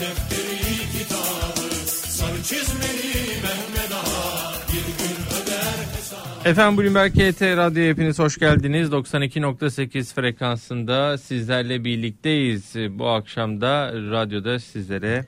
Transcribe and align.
defteri 0.00 0.98
kitabı 0.98 1.74
Sarı 1.86 2.42
çizmeli 2.42 3.26
Mehmet 3.42 3.92
Ağa 3.92 4.52
bir 4.68 5.04
gün 5.04 5.16
öder 5.42 5.96
hesabı 5.96 6.48
Efendim 6.48 6.84
Bloomberg 6.84 7.12
KT 7.12 7.42
Radyo 7.42 7.82
hepiniz 7.82 8.18
hoş 8.18 8.38
geldiniz. 8.38 8.88
92.8 8.88 10.14
frekansında 10.14 11.18
sizlerle 11.18 11.84
birlikteyiz. 11.84 12.74
Bu 12.90 13.08
akşam 13.08 13.60
da 13.60 13.92
radyoda 13.92 14.58
sizlere 14.58 15.26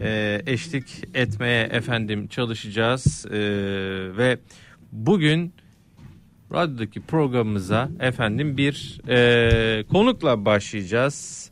e, 0.00 0.42
eşlik 0.46 0.84
etmeye 1.14 1.64
efendim 1.64 2.28
çalışacağız. 2.28 3.26
E, 3.26 3.38
ve 4.16 4.38
bugün 4.92 5.54
radyodaki 6.52 7.00
programımıza 7.00 7.88
efendim 8.00 8.56
bir 8.56 9.00
e, 9.08 9.84
konukla 9.84 10.44
başlayacağız. 10.44 11.49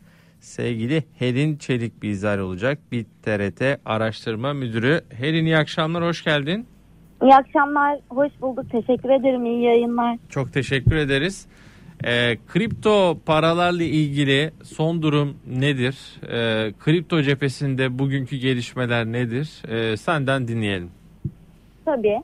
Sevgili 0.49 1.05
Helin 1.19 1.57
Çelik 1.57 2.03
bizler 2.03 2.39
olacak. 2.39 2.79
Bir 2.93 3.07
TRT 3.23 3.81
araştırma 3.85 4.53
müdürü. 4.53 5.01
Helin 5.11 5.45
iyi 5.45 5.57
akşamlar 5.57 6.05
hoş 6.05 6.25
geldin. 6.25 6.67
İyi 7.23 7.35
akşamlar, 7.35 7.99
hoş 8.09 8.33
bulduk. 8.41 8.71
Teşekkür 8.71 9.11
ederim, 9.11 9.45
iyi 9.45 9.63
yayınlar. 9.63 10.19
Çok 10.29 10.53
teşekkür 10.53 10.97
ederiz. 10.97 11.47
Ee, 12.05 12.37
kripto 12.49 13.19
paralarla 13.27 13.83
ilgili 13.83 14.51
son 14.63 15.03
durum 15.03 15.37
nedir? 15.47 15.97
Ee, 16.23 16.73
kripto 16.79 17.23
cephesinde 17.23 17.99
bugünkü 17.99 18.37
gelişmeler 18.37 19.07
nedir? 19.07 19.63
Ee, 19.69 19.97
senden 19.97 20.49
dinleyelim. 20.49 20.91
Tabii. 21.85 22.23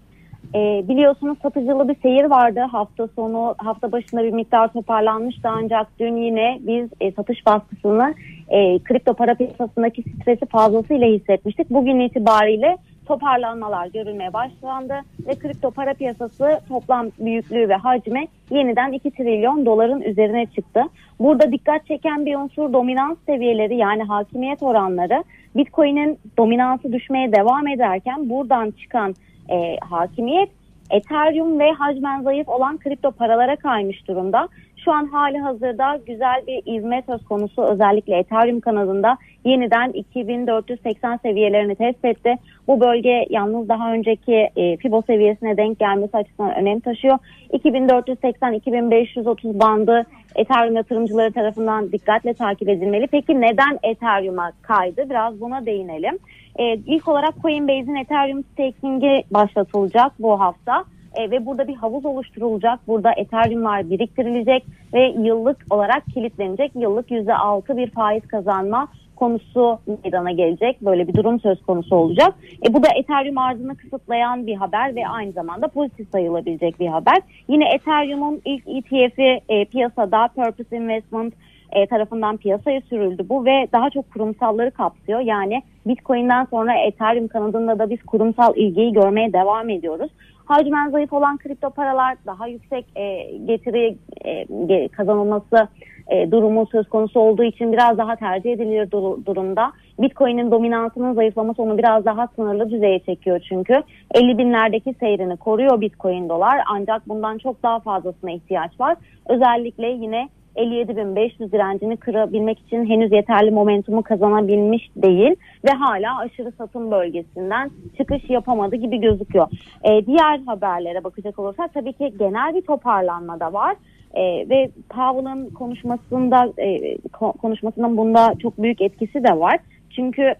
Ee, 0.54 0.84
biliyorsunuz 0.88 1.38
satıcılı 1.42 1.88
bir 1.88 1.96
seyir 2.02 2.24
vardı 2.24 2.60
hafta 2.60 3.08
sonu. 3.08 3.54
Hafta 3.58 3.92
başında 3.92 4.24
bir 4.24 4.32
miktar 4.32 4.72
toparlanmıştı 4.72 5.48
ancak 5.48 5.86
dün 6.00 6.16
yine 6.16 6.58
biz 6.60 6.88
e, 7.00 7.12
satış 7.12 7.46
baskısını 7.46 8.14
e, 8.48 8.78
kripto 8.78 9.14
para 9.14 9.34
piyasasındaki 9.34 10.02
stresi 10.02 10.46
fazlasıyla 10.46 11.06
hissetmiştik. 11.06 11.70
Bugün 11.70 12.01
itibariyle 12.01 12.76
toparlanmalar 13.06 13.86
görülmeye 13.86 14.32
başlandı 14.32 14.95
ve 15.26 15.34
kripto 15.34 15.70
para 15.70 15.95
piyasası 15.95 16.60
toplam 16.68 17.06
büyüklüğü 17.20 17.68
ve 17.68 17.74
hacmi 17.74 18.26
yeniden 18.51 18.92
2 18.92 19.10
trilyon 19.10 19.66
doların 19.66 20.01
üzerine 20.01 20.46
çıktı. 20.46 20.82
Burada 21.18 21.52
dikkat 21.52 21.86
çeken 21.86 22.26
bir 22.26 22.36
unsur 22.36 22.73
dominans 22.73 23.16
seviyeleri 23.26 23.76
yani 23.76 24.02
hakimiyet 24.02 24.62
oranları. 24.62 25.24
Bitcoin'in 25.56 26.18
dominansı 26.38 26.92
düşmeye 26.92 27.32
devam 27.32 27.68
ederken 27.68 28.30
buradan 28.30 28.70
çıkan 28.70 29.14
e, 29.50 29.76
hakimiyet 29.80 30.50
Ethereum 30.90 31.60
ve 31.60 31.73
hacmen 31.73 32.23
zayıf 32.23 32.48
olan 32.48 32.78
kripto 32.78 33.10
paralara 33.10 33.56
kaymış 33.56 34.09
durumda. 34.09 34.48
Şu 34.84 34.92
an 34.92 35.06
hali 35.06 35.38
hazırda 35.38 36.01
güzel 36.06 36.42
bir 36.46 36.73
ivme 36.73 37.02
söz 37.06 37.24
konusu 37.24 37.62
özellikle 37.62 38.18
Ethereum 38.18 38.60
kanadında 38.60 39.16
yeniden 39.45 39.90
2480 39.90 41.16
seviyelerini 41.16 41.74
test 41.74 42.04
etti. 42.04 42.36
Bu 42.68 42.80
bölge 42.80 43.26
yalnız 43.30 43.68
daha 43.68 43.92
önceki 43.92 44.51
e, 44.56 44.76
Fibo 44.76 45.02
seviyesine 45.02 45.56
denk 45.56 45.79
gelmesi 45.79 46.16
açısından 46.16 46.54
önem 46.54 46.80
taşıyor. 46.80 47.18
2480-2530 47.52 49.60
bandı 49.60 50.06
Ethereum 50.34 50.76
yatırımcıları 50.76 51.32
tarafından 51.32 51.92
dikkatle 51.92 52.34
takip 52.34 52.68
edilmeli. 52.68 53.06
Peki 53.06 53.40
neden 53.40 53.79
Ethereum'a 53.82 54.52
kaydı? 54.62 55.10
Biraz 55.10 55.40
buna 55.40 55.66
değinelim. 55.66 56.18
E, 56.59 56.74
ilk 56.74 57.09
olarak 57.09 57.35
Coinbase'in 57.43 57.95
Ethereum 57.95 58.45
staking'i 58.52 59.24
başlatılacak 59.30 60.13
bu 60.19 60.41
hafta. 60.41 60.85
E, 61.15 61.30
ve 61.30 61.47
burada 61.47 61.69
bir 61.69 61.74
havuz 61.74 62.05
oluşturulacak. 62.05 62.88
Burada 62.88 63.13
Ethereum'lar 63.16 63.91
biriktirilecek 63.91 64.65
ve 64.94 65.15
yıllık 65.19 65.56
olarak 65.71 66.06
kilitlenecek. 66.15 66.72
Yıllık 66.75 67.10
%6 67.10 67.77
bir 67.77 67.91
faiz 67.91 68.27
kazanma 68.28 68.88
konusu 69.16 69.78
meydana 69.87 70.31
gelecek. 70.31 70.82
Böyle 70.82 71.09
bir 71.09 71.15
durum 71.15 71.41
söz 71.41 71.62
konusu 71.62 71.97
olacak. 71.97 72.34
E, 72.66 72.75
bu 72.75 72.82
da 72.82 72.88
Ethereum 72.97 73.38
arzını 73.38 73.77
kısıtlayan 73.77 74.47
bir 74.47 74.55
haber 74.55 74.97
ve 74.97 75.09
aynı 75.09 75.32
zamanda 75.32 75.69
pozitif 75.69 76.10
sayılabilecek 76.10 76.81
bir 76.81 76.87
haber. 76.87 77.19
Yine 77.48 77.64
Ethereum'un 77.75 78.43
ilk 78.44 78.69
ETF'i 78.69 79.41
e, 79.48 79.64
piyasada 79.64 80.28
Purpose 80.28 80.76
Investment 80.76 81.34
e, 81.72 81.87
tarafından 81.87 82.37
piyasaya 82.37 82.81
sürüldü 82.81 83.26
bu 83.28 83.44
ve 83.44 83.69
daha 83.72 83.91
çok 83.91 84.10
kurumsalları 84.10 84.70
kapsıyor. 84.70 85.20
Yani 85.20 85.62
Bitcoin'den 85.86 86.44
sonra 86.44 86.74
Ethereum 86.74 87.28
kanadında 87.28 87.78
da 87.78 87.90
biz 87.90 88.02
kurumsal 88.02 88.56
ilgiyi 88.56 88.92
görmeye 88.92 89.32
devam 89.32 89.68
ediyoruz. 89.70 90.10
Hacmen 90.44 90.90
zayıf 90.90 91.12
olan 91.12 91.36
kripto 91.38 91.70
paralar 91.70 92.16
daha 92.26 92.46
yüksek 92.46 92.86
e, 92.96 93.36
getiri 93.46 93.96
e, 94.24 94.88
kazanılması 94.88 95.68
e, 96.08 96.30
durumu 96.30 96.66
söz 96.72 96.88
konusu 96.88 97.20
olduğu 97.20 97.44
için 97.44 97.72
biraz 97.72 97.98
daha 97.98 98.16
tercih 98.16 98.52
edilir 98.52 98.90
dur- 98.90 99.26
durumda. 99.26 99.72
Bitcoin'in 99.98 100.50
dominansının 100.50 101.14
zayıflaması 101.14 101.62
onu 101.62 101.78
biraz 101.78 102.04
daha 102.04 102.26
sınırlı 102.26 102.70
düzeye 102.70 102.98
çekiyor 102.98 103.40
çünkü. 103.48 103.82
50 104.14 104.38
binlerdeki 104.38 104.94
seyrini 105.00 105.36
koruyor 105.36 105.80
Bitcoin 105.80 106.28
dolar 106.28 106.60
ancak 106.66 107.08
bundan 107.08 107.38
çok 107.38 107.62
daha 107.62 107.80
fazlasına 107.80 108.30
ihtiyaç 108.30 108.80
var. 108.80 108.96
Özellikle 109.28 109.86
yine 109.86 110.28
57.500 110.56 111.53
direncini 111.53 111.97
kırabilmek 111.97 112.59
için 112.59 112.87
henüz 112.87 113.12
yeterli 113.12 113.50
momentumu 113.50 114.03
kazanabilmiş 114.03 114.91
değil 114.97 115.34
ve 115.65 115.70
hala 115.70 116.19
aşırı 116.19 116.53
satım 116.53 116.91
bölgesinden 116.91 117.70
çıkış 117.97 118.31
yapamadı 118.31 118.76
gibi 118.76 119.00
gözüküyor. 119.00 119.47
Ee, 119.84 120.06
diğer 120.06 120.38
haberlere 120.47 121.04
bakacak 121.04 121.38
olursak 121.38 121.75
tabii 121.75 121.93
ki 121.93 122.14
genel 122.19 122.54
bir 122.54 122.62
toparlanma 122.62 123.41
da 123.41 123.53
var. 123.53 123.76
Ee, 124.14 124.48
ve 124.50 124.70
Powell'ın 124.88 125.50
konuşmasında 125.50 126.53
e, 126.59 126.98
konuşmasının 127.19 127.97
bunda 127.97 128.34
çok 128.43 128.62
büyük 128.62 128.81
etkisi 128.81 129.25
de 129.25 129.38
var. 129.38 129.59
Çünkü 129.97 130.34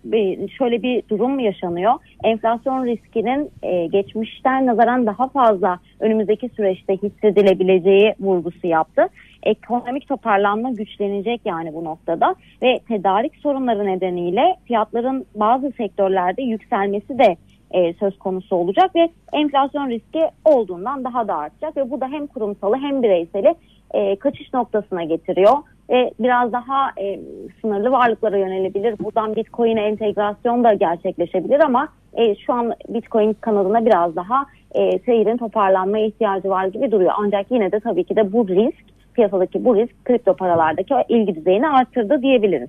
şöyle 0.59 0.83
bir 0.83 1.03
durum 1.09 1.39
yaşanıyor. 1.39 1.93
Enflasyon 2.25 2.87
riskinin 2.87 3.51
e, 3.63 3.87
geçmişten 3.87 4.67
nazaran 4.67 5.07
daha 5.07 5.29
fazla 5.29 5.79
önümüzdeki 6.01 6.49
süreçte 6.49 6.97
hissedilebileceği 6.97 8.15
vurgusu 8.21 8.67
yaptı. 8.67 9.09
Ekonomik 9.43 10.09
toparlanma 10.09 10.71
güçlenecek 10.71 11.41
yani 11.45 11.75
bu 11.75 11.85
noktada 11.85 12.35
ve 12.63 12.79
tedarik 12.89 13.37
sorunları 13.37 13.87
nedeniyle 13.87 14.57
fiyatların 14.65 15.27
bazı 15.35 15.71
sektörlerde 15.71 16.43
yükselmesi 16.43 17.19
de 17.19 17.37
e, 17.71 17.95
söz 17.95 18.19
konusu 18.19 18.57
olacak 18.57 18.97
ve 18.97 19.09
enflasyon 19.33 19.91
riski 19.91 20.23
olduğundan 20.45 21.05
daha 21.05 21.29
da 21.29 21.37
artacak 21.37 21.77
ve 21.77 21.91
bu 21.91 22.01
da 22.01 22.09
hem 22.09 22.27
kurumsalı 22.27 22.77
hem 22.77 23.03
bireyseli 23.03 23.55
e, 23.94 24.16
kaçış 24.16 24.53
noktasına 24.55 25.05
getiriyor 25.05 25.55
ve 25.91 26.10
biraz 26.21 26.53
daha 26.53 26.91
e, 27.00 27.21
sınırlı 27.60 27.91
varlıklara 27.91 28.38
yönelebilir. 28.38 28.99
Buradan 28.99 29.37
Bitcoin'e 29.37 29.81
entegrasyon 29.81 30.65
da 30.65 30.75
gerçekleşebilir 30.75 31.60
ama 31.60 31.88
e, 32.15 32.34
şu 32.34 32.53
an 32.53 32.72
Bitcoin 32.88 33.32
kanalına 33.41 33.87
biraz 33.87 34.16
daha 34.16 34.47
e, 34.75 34.99
seyirin 34.99 35.37
toparlanmaya 35.37 36.06
ihtiyacı 36.06 36.49
var 36.49 36.66
gibi 36.66 36.91
duruyor. 36.91 37.12
Ancak 37.19 37.50
yine 37.50 37.72
de 37.72 37.81
tabii 37.81 38.05
ki 38.05 38.16
de 38.16 38.32
bu 38.32 38.49
risk 38.49 38.84
piyasadaki 39.15 39.65
bu 39.65 39.77
risk 39.77 40.05
kripto 40.05 40.37
paralardaki 40.37 40.94
ilgi 41.09 41.34
düzeyini 41.34 41.69
arttırdı 41.69 42.22
diyebiliriz. 42.22 42.69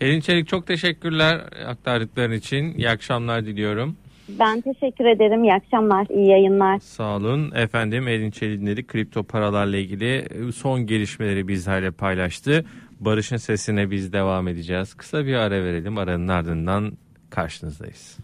Elin 0.00 0.20
Çelik 0.20 0.48
çok 0.48 0.66
teşekkürler 0.66 1.40
aktardıkların 1.66 2.32
için. 2.32 2.74
İyi 2.74 2.90
akşamlar 2.90 3.46
diliyorum. 3.46 3.96
Ben 4.28 4.60
teşekkür 4.60 5.04
ederim. 5.04 5.44
İyi 5.44 5.54
akşamlar, 5.54 6.06
iyi 6.10 6.28
yayınlar. 6.28 6.78
Sağ 6.78 7.16
olun. 7.16 7.52
Efendim 7.54 8.08
Elin 8.08 8.30
Çelik'in 8.30 8.86
kripto 8.86 9.22
paralarla 9.22 9.76
ilgili 9.76 10.24
son 10.52 10.86
gelişmeleri 10.86 11.48
bizlerle 11.48 11.90
paylaştı. 11.90 12.64
Barış'ın 13.00 13.36
sesine 13.36 13.90
biz 13.90 14.12
devam 14.12 14.48
edeceğiz. 14.48 14.94
Kısa 14.94 15.26
bir 15.26 15.34
ara 15.34 15.64
verelim. 15.64 15.98
Aranın 15.98 16.28
ardından 16.28 16.92
karşınızdayız. 17.30 18.18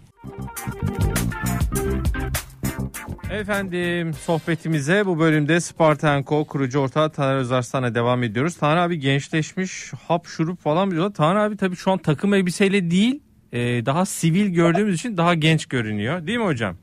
Efendim 3.32 4.14
sohbetimize 4.14 5.06
bu 5.06 5.18
bölümde 5.18 5.60
Spartanko 5.60 6.44
kurucu 6.44 6.78
ortağı 6.78 7.10
Taner 7.10 7.36
Özarslan'a 7.36 7.94
devam 7.94 8.22
ediyoruz. 8.22 8.56
Taner 8.56 8.76
abi 8.76 8.98
gençleşmiş 8.98 9.92
hap 10.08 10.26
şurup 10.26 10.60
falan 10.60 10.90
diyorlar. 10.90 11.14
Taner 11.14 11.40
abi 11.40 11.56
tabii 11.56 11.76
şu 11.76 11.90
an 11.90 11.98
takım 11.98 12.34
elbiseyle 12.34 12.90
değil 12.90 13.20
e, 13.52 13.86
daha 13.86 14.06
sivil 14.06 14.46
gördüğümüz 14.46 14.94
için 14.94 15.16
daha 15.16 15.34
genç 15.34 15.66
görünüyor. 15.66 16.26
Değil 16.26 16.38
mi 16.38 16.44
hocam? 16.44 16.76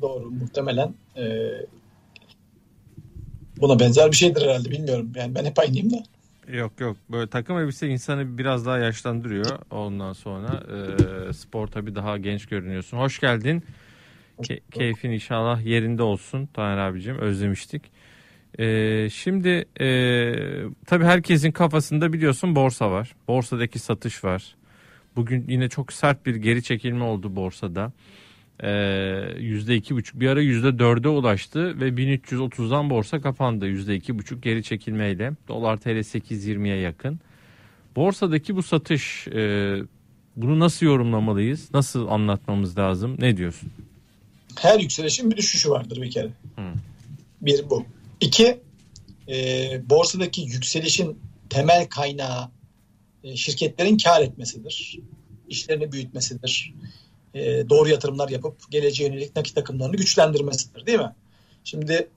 Doğru 0.00 0.30
muhtemelen 0.30 0.94
e, 1.16 1.24
buna 3.60 3.80
benzer 3.80 4.10
bir 4.10 4.16
şeydir 4.16 4.42
herhalde 4.42 4.70
bilmiyorum. 4.70 5.12
Yani 5.16 5.34
ben 5.34 5.44
hep 5.44 5.58
aynıyım 5.58 5.90
da. 5.92 5.96
Yok 6.52 6.80
yok 6.80 6.96
böyle 7.10 7.30
takım 7.30 7.58
elbise 7.58 7.88
insanı 7.88 8.38
biraz 8.38 8.66
daha 8.66 8.78
yaşlandırıyor. 8.78 9.58
Ondan 9.70 10.12
sonra 10.12 10.62
e, 11.28 11.32
spor 11.32 11.66
tabii 11.66 11.94
daha 11.94 12.18
genç 12.18 12.46
görünüyorsun. 12.46 12.98
Hoş 12.98 13.18
geldin. 13.18 13.64
Ke- 14.42 14.60
keyfin 14.72 15.10
inşallah 15.10 15.62
yerinde 15.66 16.02
olsun 16.02 16.46
Taner 16.46 16.78
abicim 16.78 17.18
özlemiştik. 17.18 17.82
Ee, 18.58 19.08
şimdi 19.12 19.64
e, 19.80 19.86
tabii 20.86 21.04
herkesin 21.04 21.52
kafasında 21.52 22.12
biliyorsun 22.12 22.56
borsa 22.56 22.90
var. 22.90 23.14
Borsadaki 23.28 23.78
satış 23.78 24.24
var. 24.24 24.54
Bugün 25.16 25.44
yine 25.48 25.68
çok 25.68 25.92
sert 25.92 26.26
bir 26.26 26.34
geri 26.34 26.62
çekilme 26.62 27.04
oldu 27.04 27.36
borsada. 27.36 27.92
Ee, 28.62 28.70
yüzde 29.38 29.76
iki 29.76 29.94
buçuk 29.94 30.20
bir 30.20 30.28
ara 30.28 30.40
yüzde 30.40 30.78
dörde 30.78 31.08
ulaştı 31.08 31.80
ve 31.80 31.88
1330'dan 31.88 32.90
borsa 32.90 33.20
kapandı 33.20 33.66
yüzde 33.66 33.94
iki 33.94 34.18
buçuk 34.18 34.42
geri 34.42 34.62
çekilmeyle 34.62 35.32
dolar 35.48 35.76
tl 35.76 35.88
8.20'ye 35.88 36.76
yakın 36.76 37.20
borsadaki 37.96 38.56
bu 38.56 38.62
satış 38.62 39.28
e, 39.28 39.76
Bunu 40.36 40.60
nasıl 40.60 40.86
yorumlamalıyız? 40.86 41.74
Nasıl 41.74 42.08
anlatmamız 42.08 42.78
lazım? 42.78 43.16
Ne 43.18 43.36
diyorsun? 43.36 43.72
Her 44.60 44.80
yükselişin 44.80 45.30
bir 45.30 45.36
düşüşü 45.36 45.70
vardır 45.70 46.02
bir 46.02 46.10
kere. 46.10 46.28
Hı. 46.56 46.62
Bir 47.40 47.70
bu. 47.70 47.84
İki, 48.20 48.60
e, 49.28 49.34
borsadaki 49.90 50.40
yükselişin 50.40 51.18
temel 51.50 51.88
kaynağı 51.88 52.50
şirketlerin 53.34 53.98
kar 53.98 54.20
etmesidir. 54.20 54.98
İşlerini 55.48 55.92
büyütmesidir. 55.92 56.74
E, 57.34 57.68
doğru 57.68 57.88
yatırımlar 57.88 58.28
yapıp 58.28 58.70
geleceğe 58.70 59.08
yönelik 59.08 59.36
nakit 59.36 59.58
akımlarını 59.58 59.96
güçlendirmesidir 59.96 60.86
değil 60.86 60.98
mi? 60.98 61.14
Şimdi 61.64 62.08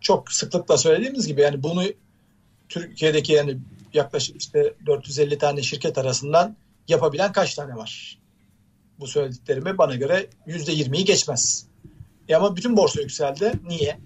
çok 0.00 0.32
sıklıkla 0.32 0.78
söylediğimiz 0.78 1.26
gibi 1.26 1.40
yani 1.40 1.62
bunu 1.62 1.84
Türkiye'deki 2.68 3.32
yani 3.32 3.58
yaklaşık 3.94 4.36
işte 4.42 4.74
450 4.86 5.38
tane 5.38 5.62
şirket 5.62 5.98
arasından 5.98 6.56
yapabilen 6.88 7.32
kaç 7.32 7.54
tane 7.54 7.76
var? 7.76 8.18
Bu 9.00 9.06
söylediklerimi 9.06 9.78
bana 9.78 9.94
göre 9.94 10.26
%20'yi 10.46 11.04
geçmez. 11.04 11.66
E 12.28 12.36
ama 12.36 12.56
bütün 12.56 12.76
borsa 12.76 13.00
yükseldi. 13.00 13.52
Niye? 13.68 13.98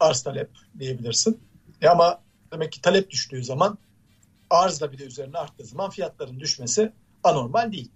Arz 0.00 0.22
talep 0.22 0.50
diyebilirsin. 0.78 1.40
E 1.82 1.88
ama 1.88 2.20
demek 2.52 2.72
ki 2.72 2.80
talep 2.80 3.10
düştüğü 3.10 3.44
zaman 3.44 3.78
arz 4.50 4.80
da 4.80 4.92
bir 4.92 4.98
de 4.98 5.04
üzerine 5.04 5.38
arttığı 5.38 5.64
zaman 5.64 5.90
fiyatların 5.90 6.40
düşmesi 6.40 6.92
anormal 7.22 7.72
değil. 7.72 7.90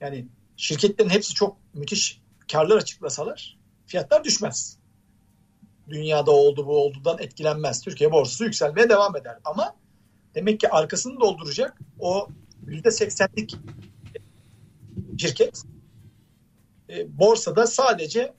Yani 0.00 0.26
şirketlerin 0.56 1.10
hepsi 1.10 1.34
çok 1.34 1.56
müthiş 1.74 2.20
karlar 2.52 2.76
açıklasalar 2.76 3.58
fiyatlar 3.86 4.24
düşmez. 4.24 4.78
Dünyada 5.88 6.30
oldu 6.30 6.66
bu 6.66 6.76
oldudan 6.76 7.18
etkilenmez. 7.18 7.82
Türkiye 7.82 8.12
borsası 8.12 8.44
yükselmeye 8.44 8.88
devam 8.88 9.16
eder. 9.16 9.38
Ama 9.44 9.76
demek 10.34 10.60
ki 10.60 10.68
arkasını 10.68 11.20
dolduracak 11.20 11.78
o 11.98 12.28
%80'lik 12.66 13.56
şirket 15.18 15.62
e, 16.88 17.18
borsada 17.18 17.66
sadece 17.66 18.34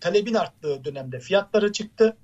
talebin 0.00 0.34
arttığı 0.34 0.84
dönemde 0.84 1.20
fiyatları 1.20 1.72
çıktı. 1.72 2.16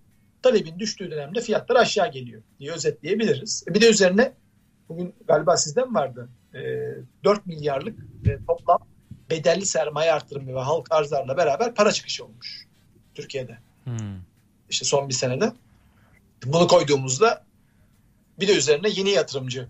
Talebin 0.42 0.78
düştüğü 0.78 1.10
dönemde 1.10 1.40
fiyatlar 1.40 1.76
aşağı 1.76 2.10
geliyor 2.10 2.42
diye 2.58 2.72
özetleyebiliriz. 2.72 3.64
E, 3.68 3.74
bir 3.74 3.80
de 3.80 3.90
üzerine 3.90 4.32
bugün 4.88 5.14
galiba 5.26 5.56
sizden 5.56 5.94
vardı. 5.94 6.28
E, 6.54 6.60
4 7.24 7.46
milyarlık 7.46 7.98
e, 8.26 8.38
toplam 8.46 8.78
bedelli 9.30 9.66
sermaye 9.66 10.12
artırımı 10.12 10.54
ve 10.54 10.60
halk 10.60 10.92
arzlarla 10.92 11.36
beraber 11.36 11.74
para 11.74 11.92
çıkışı 11.92 12.24
olmuş 12.24 12.66
Türkiye'de. 13.14 13.58
Hmm. 13.84 14.20
İşte 14.70 14.84
son 14.84 15.08
bir 15.08 15.14
senede. 15.14 15.52
Bunu 16.46 16.66
koyduğumuzda 16.66 17.44
bir 18.40 18.48
de 18.48 18.56
üzerine 18.56 18.88
yeni 18.88 19.10
yatırımcı 19.10 19.68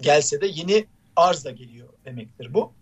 gelse 0.00 0.40
de 0.40 0.46
yeni 0.46 0.86
arz 1.16 1.44
da 1.44 1.50
geliyor 1.50 1.88
demektir 2.04 2.54
bu. 2.54 2.72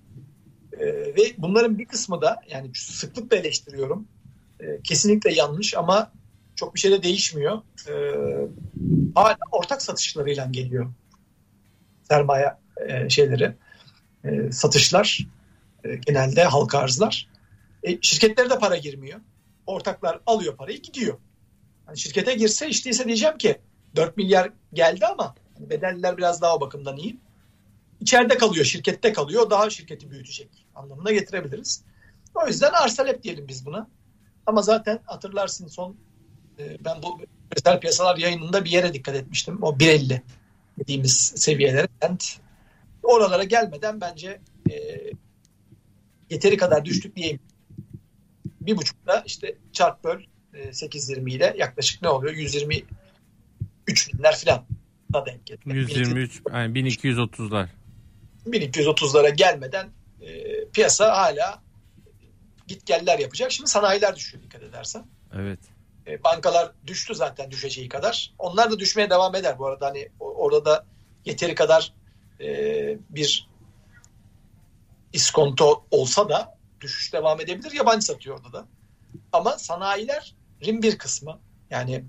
Ee, 0.73 0.87
ve 0.87 1.35
bunların 1.39 1.79
bir 1.79 1.85
kısmı 1.85 2.23
da 2.23 2.41
yani 2.51 2.71
sıklıkla 2.75 3.37
eleştiriyorum. 3.37 4.09
Kesinlikle 4.85 5.35
yanlış 5.35 5.77
ama 5.77 6.13
çok 6.57 6.75
bir 6.75 6.81
şey 6.81 6.91
de 6.91 7.03
değişmiyor. 7.03 7.63
Ee, 7.89 7.93
hala 9.15 9.37
ortak 9.53 9.83
satışlarıyla 9.83 10.47
geliyor 10.47 10.93
sermaye 12.09 12.55
e, 12.89 13.11
şeyleri 13.11 13.55
e, 14.25 14.53
satışlar 14.53 15.19
e, 15.85 15.95
genelde 15.97 16.45
halka 16.45 16.79
arzlar. 16.79 17.29
E, 17.83 17.99
şirketlere 18.03 18.51
de 18.51 18.59
para 18.59 18.77
girmiyor. 18.77 19.21
Ortaklar 19.67 20.21
alıyor 20.27 20.57
parayı 20.57 20.83
gidiyor. 20.83 21.19
Yani 21.89 21.99
şirkete 21.99 22.35
girse 22.35 22.69
işte 22.69 22.91
ise 22.91 23.05
diyeceğim 23.05 23.39
ki 23.39 23.61
4 23.97 24.17
milyar 24.17 24.53
geldi 24.73 25.07
ama 25.07 25.35
hani 25.59 25.71
bedelliler 25.71 26.17
biraz 26.17 26.43
daha 26.43 26.57
o 26.57 26.61
bakımdan 26.61 26.97
iyi. 26.97 27.19
İçeride 28.01 28.39
kalıyor, 28.39 28.65
şirkette 28.65 29.13
kalıyor. 29.13 29.51
Daha 29.51 29.71
şirketi 29.71 30.11
büyütecek 30.11 30.67
anlamına 30.75 31.13
getirebiliriz. 31.13 31.85
O 32.35 32.47
yüzden 32.47 32.73
arz 32.73 32.97
talep 32.97 33.23
diyelim 33.23 33.49
biz 33.49 33.67
buna. 33.67 33.89
Ama 34.47 34.63
zaten 34.63 35.01
hatırlarsın 35.05 35.67
son 35.67 35.91
e, 35.91 35.97
ben 36.59 37.03
bu 37.03 37.21
küresel 37.51 37.81
piyasalar 37.81 38.17
yayınında 38.17 38.65
bir 38.65 38.71
yere 38.71 38.95
dikkat 38.95 39.15
etmiştim. 39.15 39.59
O 39.63 39.73
1.50 39.73 40.21
dediğimiz 40.79 41.33
seviyelere. 41.37 41.89
Yani 42.03 42.17
oralara 43.03 43.45
gelmeden 43.45 44.01
bence 44.01 44.41
e, 44.71 44.75
yeteri 46.31 46.57
kadar 46.57 46.85
düştük 46.85 47.17
diyeyim. 47.17 47.41
Bir 48.61 48.77
buçukta 48.77 49.23
işte 49.27 49.55
çarp 49.73 50.05
böl 50.05 50.21
e, 50.55 50.69
8.20 50.69 51.31
ile 51.31 51.55
yaklaşık 51.59 52.03
ne 52.03 52.09
oluyor? 52.09 52.35
123 52.35 52.85
binler 53.89 54.37
falan 54.37 54.67
da 55.13 55.27
denk 55.27 55.47
geliyor. 55.47 55.77
123 55.77 56.43
yani 56.53 56.79
1230'lar. 56.79 57.69
1230'lara 58.47 59.35
gelmeden 59.35 59.89
e, 60.21 60.45
piyasa 60.69 61.17
hala 61.17 61.63
git 62.67 62.87
geller 62.87 63.19
yapacak. 63.19 63.53
Şimdi 63.53 63.71
sanayiler 63.71 64.17
düşüyor 64.17 64.43
dikkat 64.45 64.63
edersen. 64.63 65.05
Evet. 65.35 65.61
E, 66.07 66.25
bankalar 66.25 66.73
düştü 66.87 67.15
zaten 67.15 67.51
düşeceği 67.51 67.89
kadar. 67.89 68.35
Onlar 68.39 68.71
da 68.71 68.79
düşmeye 68.79 69.11
devam 69.11 69.35
eder 69.35 69.59
bu 69.59 69.67
arada. 69.67 69.87
Hani 69.87 70.09
orada 70.21 70.65
da 70.65 70.87
yeteri 71.25 71.55
kadar 71.55 71.93
e, 72.41 72.49
bir 73.11 73.49
iskonto 75.13 75.85
olsa 75.91 76.29
da 76.29 76.59
düşüş 76.81 77.13
devam 77.13 77.41
edebilir. 77.41 77.73
Yabancı 77.73 78.07
satıyor 78.07 78.37
orada 78.37 78.53
da. 78.53 78.67
Ama 79.33 79.59
sanayilerin 79.59 80.83
bir 80.83 80.99
kısmı 80.99 81.39
yani 81.71 82.05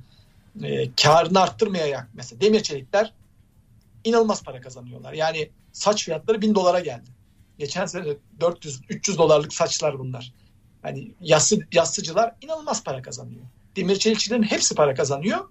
e, 0.64 0.96
karını 0.96 1.42
arttırmaya 1.42 2.08
mesela 2.14 2.42
demir 2.42 2.64
çelikler 2.64 3.14
inanılmaz 4.04 4.44
para 4.44 4.62
kazanıyorlar. 4.62 5.14
Yani 5.14 5.50
saç 5.72 6.06
fiyatları 6.06 6.42
1000 6.42 6.56
dolara 6.56 6.80
geldi. 6.80 7.10
Geçen 7.58 7.86
sene 7.86 8.06
400-300 8.40 9.18
dolarlık 9.18 9.54
saçlar 9.54 10.00
bunlar. 10.00 10.34
Yani 10.84 11.12
yassı, 11.22 11.60
yassıcılar 11.74 12.36
inanılmaz 12.42 12.84
para 12.84 13.02
kazanıyor. 13.02 13.42
Demir 13.76 13.96
çelikçilerin 13.96 14.44
hepsi 14.44 14.76
para 14.76 14.94
kazanıyor. 14.94 15.50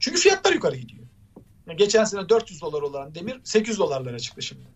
Çünkü 0.00 0.20
fiyatlar 0.20 0.52
yukarı 0.52 0.76
gidiyor. 0.76 1.06
Yani 1.66 1.76
geçen 1.76 2.04
sene 2.04 2.28
400 2.28 2.62
dolar 2.62 2.82
olan 2.82 3.14
demir 3.14 3.40
800 3.44 3.78
dolarlara 3.78 4.18
çıktı 4.18 4.42
şimdi. 4.42 4.66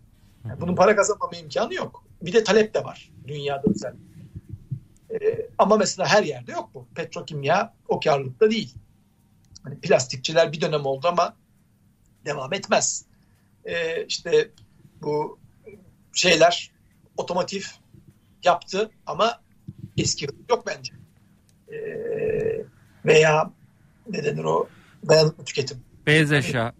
Yani 0.47 0.61
bunun 0.61 0.75
para 0.75 0.95
kazanmama 0.95 1.37
imkanı 1.37 1.73
yok. 1.73 2.05
Bir 2.21 2.33
de 2.33 2.43
talep 2.43 2.73
de 2.73 2.83
var 2.83 3.11
dünyada 3.27 3.63
özel. 3.69 3.93
Ee, 5.11 5.49
ama 5.57 5.77
mesela 5.77 6.07
her 6.07 6.23
yerde 6.23 6.51
yok 6.51 6.69
bu. 6.73 6.87
Petrokimya 6.95 7.73
o 7.87 7.99
karlılıkta 7.99 8.51
değil. 8.51 8.75
Hani 9.63 9.79
plastikçiler 9.79 10.51
bir 10.51 10.61
dönem 10.61 10.85
oldu 10.85 11.07
ama 11.07 11.35
devam 12.25 12.53
etmez. 12.53 13.05
Ee, 13.65 14.05
işte 14.05 14.51
bu 15.01 15.39
şeyler 16.13 16.71
otomotiv 17.17 17.61
yaptı 18.43 18.91
ama 19.05 19.41
eski 19.97 20.27
yok 20.49 20.67
bence. 20.67 20.93
Ee, 21.71 22.65
veya 23.09 23.51
ne 24.09 24.23
denir 24.23 24.43
o 24.43 24.67
dayanıklı 25.09 25.45
tüketim. 25.45 25.83
Beyaz 26.05 26.31
eşya. 26.31 26.73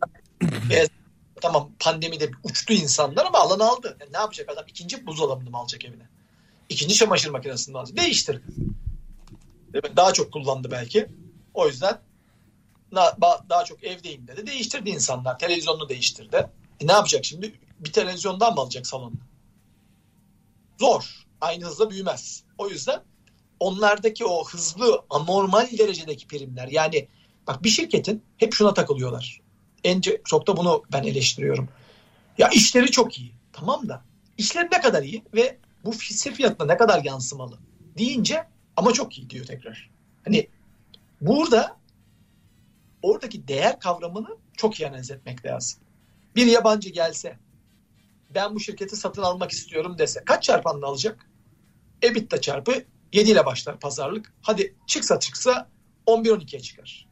Tamam 1.42 1.72
pandemide 1.80 2.32
uçtu 2.44 2.74
insanlar 2.74 3.26
ama 3.26 3.38
alan 3.40 3.60
aldı. 3.60 3.98
Yani 4.00 4.14
ne 4.14 4.18
yapacak 4.18 4.50
adam? 4.50 4.64
İkinci 4.68 5.06
buzdolabını 5.06 5.50
mı 5.50 5.58
alacak 5.58 5.86
evine? 5.86 6.10
İkinci 6.70 6.96
çamaşır 6.96 7.30
makinesini 7.30 7.74
mi 7.74 7.80
alacak? 7.80 7.98
Değiştirdi. 7.98 8.44
Daha 9.96 10.14
çok 10.14 10.34
kullandı 10.34 10.72
belki. 10.72 11.08
O 11.54 11.68
yüzden 11.68 12.00
daha 13.50 13.66
çok 13.66 13.84
evdeyim 13.84 14.28
dedi. 14.28 14.48
Değiştirdi 14.48 14.90
insanlar. 14.90 15.40
Televizyonunu 15.40 15.90
değiştirdi. 15.90 16.50
E 16.80 16.88
ne 16.88 16.92
yapacak 16.92 17.26
şimdi? 17.26 17.60
Bir 17.80 17.94
televizyondan 17.94 18.54
mı 18.56 18.62
alacak 18.62 18.88
salonda? 18.88 19.22
Zor. 20.80 21.26
Aynı 21.42 21.66
hızla 21.66 21.90
büyümez. 21.90 22.44
O 22.58 22.70
yüzden 22.70 23.02
onlardaki 23.60 24.26
o 24.26 24.48
hızlı 24.48 25.04
anormal 25.10 25.68
derecedeki 25.78 26.28
primler 26.28 26.68
yani 26.68 27.08
bak 27.48 27.64
bir 27.64 27.70
şirketin 27.70 28.24
hep 28.38 28.54
şuna 28.54 28.74
takılıyorlar. 28.74 29.42
En 29.84 30.02
çok 30.26 30.48
da 30.48 30.58
bunu 30.58 30.84
ben 30.94 31.04
eleştiriyorum. 31.04 31.70
Ya 32.38 32.50
işleri 32.50 32.92
çok 32.92 33.20
iyi. 33.20 33.32
Tamam 33.54 33.90
da 33.90 34.04
işleri 34.38 34.68
ne 34.72 34.82
kadar 34.82 35.04
iyi 35.04 35.24
ve 35.34 35.58
bu 35.86 35.94
hisse 35.94 36.34
fiyatına 36.34 36.68
ne 36.68 36.78
kadar 36.78 37.04
yansımalı 37.04 37.58
deyince 37.98 38.48
ama 38.78 38.94
çok 38.94 39.18
iyi 39.18 39.30
diyor 39.30 39.46
tekrar. 39.46 39.90
Hani 40.26 40.48
burada 41.22 41.78
oradaki 43.02 43.48
değer 43.48 43.80
kavramını 43.80 44.38
çok 44.58 44.80
iyi 44.80 44.88
analiz 44.88 45.12
etmek 45.12 45.46
lazım. 45.46 45.80
Bir 46.36 46.46
yabancı 46.46 46.90
gelse 46.90 47.38
ben 48.36 48.56
bu 48.56 48.60
şirketi 48.60 48.96
satın 48.96 49.22
almak 49.22 49.52
istiyorum 49.52 49.96
dese 49.98 50.24
kaç 50.26 50.44
çarpanla 50.44 50.88
alacak? 50.88 51.30
EBITDA 52.02 52.42
çarpı 52.42 52.84
7 53.14 53.32
ile 53.32 53.46
başlar 53.46 53.80
pazarlık. 53.80 54.34
Hadi 54.42 54.76
çıksa 54.88 55.20
çıksa 55.20 55.70
11-12'ye 56.08 56.62
çıkar. 56.62 57.08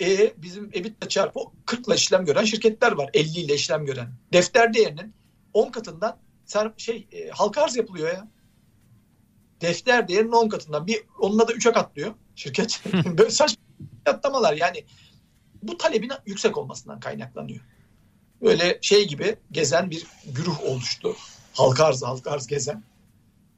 E 0.00 0.34
bizim 0.36 0.70
EBITDA 0.72 1.08
çarpı 1.08 1.40
40 1.66 1.88
ile 1.88 1.94
işlem 1.94 2.24
gören 2.24 2.44
şirketler 2.44 2.92
var. 2.92 3.10
50 3.14 3.40
ile 3.40 3.54
işlem 3.54 3.86
gören. 3.86 4.12
Defter 4.32 4.74
değerinin 4.74 5.14
10 5.54 5.70
katından 5.70 6.18
ser, 6.44 6.72
şey 6.76 7.08
e, 7.12 7.28
halka 7.28 7.62
arz 7.62 7.76
yapılıyor 7.76 8.08
ya. 8.08 8.28
Defter 9.60 10.08
değerinin 10.08 10.32
10 10.32 10.48
katından 10.48 10.86
bir 10.86 11.02
onunla 11.18 11.48
da 11.48 11.52
3'e 11.52 11.72
katlıyor 11.72 12.14
şirket. 12.36 12.80
Böyle 13.18 13.30
saçma 13.30 13.62
yatlamalar 14.06 14.52
yani 14.52 14.84
bu 15.62 15.78
talebin 15.78 16.12
yüksek 16.26 16.58
olmasından 16.58 17.00
kaynaklanıyor. 17.00 17.60
böyle 18.42 18.78
şey 18.82 19.08
gibi 19.08 19.36
gezen 19.52 19.90
bir 19.90 20.06
güruh 20.26 20.64
oluştu. 20.64 21.16
Halka 21.52 21.84
arz, 21.84 22.02
halka 22.02 22.30
arz 22.30 22.46
gezen. 22.46 22.82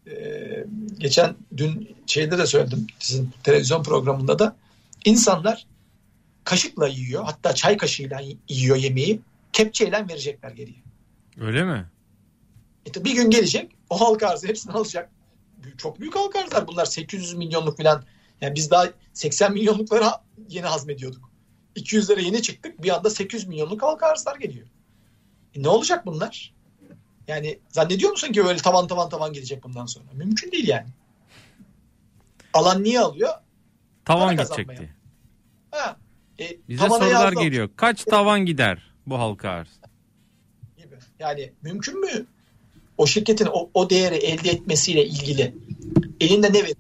Ee, 0.06 0.64
geçen 0.99 1.37
dün 1.56 1.97
şeyde 2.06 2.38
de 2.38 2.47
söyledim 2.47 2.87
sizin 2.99 3.30
televizyon 3.42 3.82
programında 3.82 4.38
da 4.38 4.56
insanlar 5.04 5.66
kaşıkla 6.44 6.88
yiyor 6.88 7.25
hatta 7.25 7.54
çay 7.54 7.76
kaşığıyla 7.76 8.21
yiyor 8.49 8.76
yemeği 8.76 9.21
kepçeyle 9.52 10.09
verecekler 10.09 10.50
geriye. 10.50 10.82
Öyle 11.40 11.64
mi? 11.64 11.87
İşte 12.87 13.04
bir 13.04 13.14
gün 13.14 13.30
gelecek 13.30 13.71
o 13.90 14.00
halka 14.00 14.28
arzı 14.28 14.49
hepsini 14.49 14.73
alacak. 14.73 15.11
Çok 15.78 16.00
büyük 16.00 16.16
halka 16.16 16.40
arzlar 16.40 16.66
bunlar 16.66 16.85
800 16.85 17.35
milyonluk 17.35 17.78
falan. 17.78 18.04
Yani 18.40 18.54
biz 18.54 18.71
daha 18.71 18.88
80 19.12 19.52
milyonlukları 19.52 20.04
yeni 20.49 20.66
hazmediyorduk. 20.66 21.30
200'lere 21.76 22.23
yeni 22.23 22.42
çıktık 22.42 22.82
bir 22.82 22.97
anda 22.97 23.11
800 23.11 23.49
milyonluk 23.49 23.82
halka 23.82 24.06
arzlar 24.06 24.37
geliyor. 24.37 24.66
E 25.54 25.62
ne 25.62 25.68
olacak 25.68 26.06
bunlar? 26.06 26.51
Yani 27.32 27.58
zannediyor 27.68 28.10
musun 28.10 28.32
ki 28.32 28.42
öyle 28.42 28.58
tavan 28.58 28.86
tavan 28.86 29.08
tavan 29.08 29.32
gelecek 29.32 29.64
bundan 29.64 29.86
sonra? 29.86 30.06
Mümkün 30.12 30.52
değil 30.52 30.68
yani. 30.68 30.88
Alan 32.54 32.84
niye 32.84 33.00
alıyor? 33.00 33.32
Tavan 34.04 34.36
gidecek 34.36 34.68
diye. 34.68 34.90
Ha, 35.70 35.96
e, 36.40 36.56
Bize 36.68 36.88
sorular 36.88 37.10
yazdı 37.10 37.40
geliyor. 37.40 37.70
Kaç 37.76 38.04
tavan 38.04 38.46
gider 38.46 38.92
bu 39.06 39.18
halka 39.18 39.50
arz? 39.50 39.68
gibi. 40.76 40.98
Yani 41.18 41.52
mümkün 41.62 42.00
mü 42.00 42.26
o 42.98 43.06
şirketin 43.06 43.48
o, 43.52 43.70
o 43.74 43.90
değeri 43.90 44.14
elde 44.14 44.50
etmesiyle 44.50 45.06
ilgili 45.06 45.54
elinde 46.20 46.52
ne 46.52 46.62
var? 46.62 46.70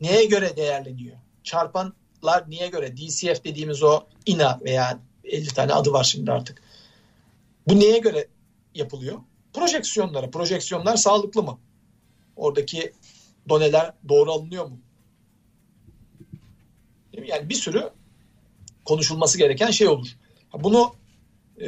Neye 0.00 0.24
göre 0.24 0.56
değerleniyor? 0.56 1.16
Çarpanlar 1.44 2.44
niye 2.48 2.68
göre? 2.68 2.96
DCF 2.96 3.44
dediğimiz 3.44 3.82
o 3.82 4.00
INA 4.26 4.60
veya 4.64 4.98
50 5.24 5.46
tane 5.46 5.72
adı 5.72 5.92
var 5.92 6.04
şimdi 6.04 6.32
artık. 6.32 6.62
Bu 7.68 7.80
neye 7.80 7.98
göre 7.98 8.26
yapılıyor? 8.76 9.18
Projeksiyonlara. 9.52 10.30
Projeksiyonlar 10.30 10.96
sağlıklı 10.96 11.42
mı? 11.42 11.58
Oradaki 12.36 12.92
doneler 13.48 13.92
doğru 14.08 14.32
alınıyor 14.32 14.66
mu? 14.66 14.78
Yani 17.26 17.48
bir 17.48 17.54
sürü 17.54 17.90
konuşulması 18.84 19.38
gereken 19.38 19.70
şey 19.70 19.88
olur. 19.88 20.08
Bunu 20.54 20.94
e, 21.60 21.66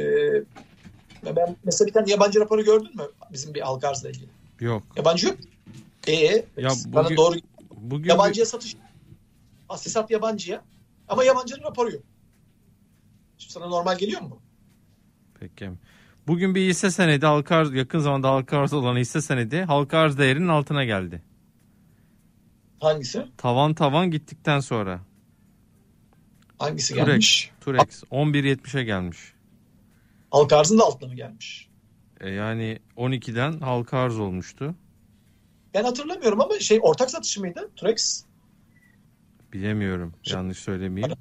ben 1.25 1.55
mesela 1.63 1.87
bir 1.87 1.93
tane 1.93 2.11
yabancı 2.11 2.39
raporu 2.39 2.63
gördün 2.63 2.95
mü 2.95 3.03
bizim 3.33 3.53
bir 3.53 3.61
halka 3.61 3.89
arzla 3.89 4.09
ilgili? 4.09 4.29
Yok. 4.59 4.83
Yabancı 4.95 5.27
yok. 5.27 5.37
E, 6.07 6.13
Ya 6.13 6.45
bana 6.87 7.05
bugün- 7.05 7.17
doğru 7.17 7.35
Bugün 7.71 8.03
bir- 8.03 8.09
yabancıya 8.09 8.45
satış. 8.45 8.75
Asisat 9.69 10.11
yabancıya. 10.11 10.63
Ama 11.07 11.23
yabancının 11.23 11.63
raporu 11.63 11.91
yok. 11.91 12.03
Şimdi 13.37 13.53
sana 13.53 13.67
normal 13.67 13.97
geliyor 13.97 14.21
mu? 14.21 14.39
Peki. 15.39 15.69
Bugün 16.27 16.55
bir 16.55 16.69
hisse 16.69 16.91
senedi 16.91 17.25
halka 17.25 17.55
arz, 17.55 17.73
yakın 17.73 17.99
zamanda 17.99 18.29
halka 18.29 18.57
arz 18.57 18.73
olan 18.73 18.97
hisse 18.97 19.21
senedi 19.21 19.61
halka 19.61 19.97
arz 19.97 20.17
değerinin 20.17 20.47
altına 20.47 20.83
geldi. 20.83 21.21
Hangisi? 22.79 23.25
Tavan 23.37 23.73
tavan 23.73 24.11
gittikten 24.11 24.59
sonra. 24.59 24.99
Hangisi 26.59 26.93
Turex. 26.93 27.07
gelmiş? 27.07 27.51
Turex 27.61 28.03
11.70'e 28.11 28.83
gelmiş. 28.83 29.17
Halka 30.31 30.57
arzın 30.57 30.79
da 30.79 30.83
altına 30.83 31.09
mı 31.09 31.15
gelmiş? 31.15 31.69
E 32.19 32.29
yani 32.29 32.79
12'den 32.97 33.59
halka 33.59 33.97
arz 33.97 34.19
olmuştu. 34.19 34.75
Ben 35.73 35.83
hatırlamıyorum 35.83 36.41
ama 36.41 36.59
şey 36.59 36.79
ortak 36.81 37.11
satışı 37.11 37.39
mıydı? 37.41 37.71
Turex. 37.75 38.23
Bilemiyorum 39.53 40.13
yanlış 40.25 40.57
söylemeyeyim. 40.57 41.17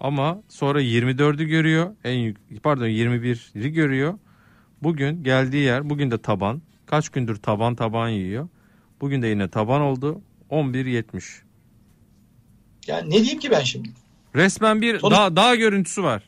Ama 0.00 0.42
sonra 0.48 0.82
24'ü 0.82 1.44
görüyor. 1.44 1.94
En 2.04 2.36
pardon 2.62 2.86
21'i 2.86 3.68
görüyor. 3.72 4.18
Bugün 4.82 5.24
geldiği 5.24 5.64
yer 5.64 5.90
bugün 5.90 6.10
de 6.10 6.22
taban. 6.22 6.62
Kaç 6.86 7.08
gündür 7.08 7.36
taban 7.42 7.74
taban 7.74 8.08
yiyor. 8.08 8.48
Bugün 9.00 9.22
de 9.22 9.26
yine 9.26 9.48
taban 9.48 9.80
oldu. 9.80 10.20
11.70. 10.50 11.42
Yani 12.86 13.10
ne 13.10 13.14
diyeyim 13.14 13.38
ki 13.38 13.50
ben 13.50 13.60
şimdi? 13.60 13.88
Resmen 14.34 14.80
bir 14.80 14.98
Sonuç- 14.98 15.16
dağ, 15.16 15.36
dağ 15.36 15.54
görüntüsü 15.54 16.02
var. 16.02 16.22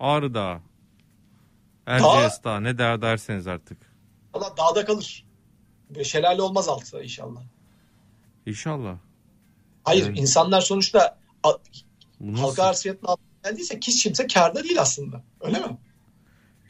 Ağrı 0.00 0.34
Dağı. 0.34 0.58
Erciyes 1.86 2.44
Dağı 2.44 2.62
ne 2.64 2.78
der 2.78 3.02
derseniz 3.02 3.46
artık. 3.46 3.78
Valla 4.34 4.54
dağda 4.56 4.84
kalır. 4.84 5.24
Böyle 5.90 6.04
şelale 6.04 6.42
olmaz 6.42 6.68
altı 6.68 7.02
inşallah. 7.02 7.42
İnşallah. 8.46 8.96
Hayır 9.84 10.06
Evet. 10.06 10.18
insanlar 10.18 10.60
sonuçta 10.60 11.18
halka 12.36 12.62
arz 12.62 12.82
fiyatının 12.82 13.10
altına 13.10 13.26
geldiyse 13.50 13.76
hiç 13.76 14.02
kimse 14.02 14.26
karda 14.26 14.64
değil 14.64 14.80
aslında. 14.80 15.22
Öyle 15.40 15.58
mi? 15.58 15.78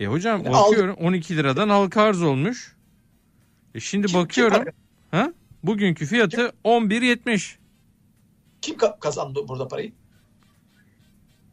E 0.01 0.07
hocam 0.07 0.45
bakıyorum 0.45 0.97
12 1.01 1.37
liradan 1.37 1.69
halka 1.69 2.03
arz 2.03 2.23
olmuş. 2.23 2.77
E 3.75 3.81
şimdi 3.81 4.07
Kim- 4.07 4.21
bakıyorum. 4.21 4.65
Kim, 4.65 4.73
ha? 5.11 5.33
Bugünkü 5.63 6.07
fiyatı 6.07 6.53
11.70. 6.65 7.57
kim 8.63 8.77
ka- 8.77 9.01
kazandı 9.01 9.49
burada 9.49 9.69
parayı? 9.69 9.93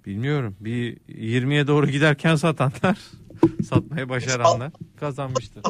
Bilmiyorum. 0.06 0.56
Bir 0.60 0.98
20'ye 1.08 1.68
doğru 1.68 1.88
giderken 1.88 2.36
satanlar, 2.36 2.98
satmayı 3.70 4.10
başaranlar 4.10 4.72
kazanmıştır. 5.00 5.64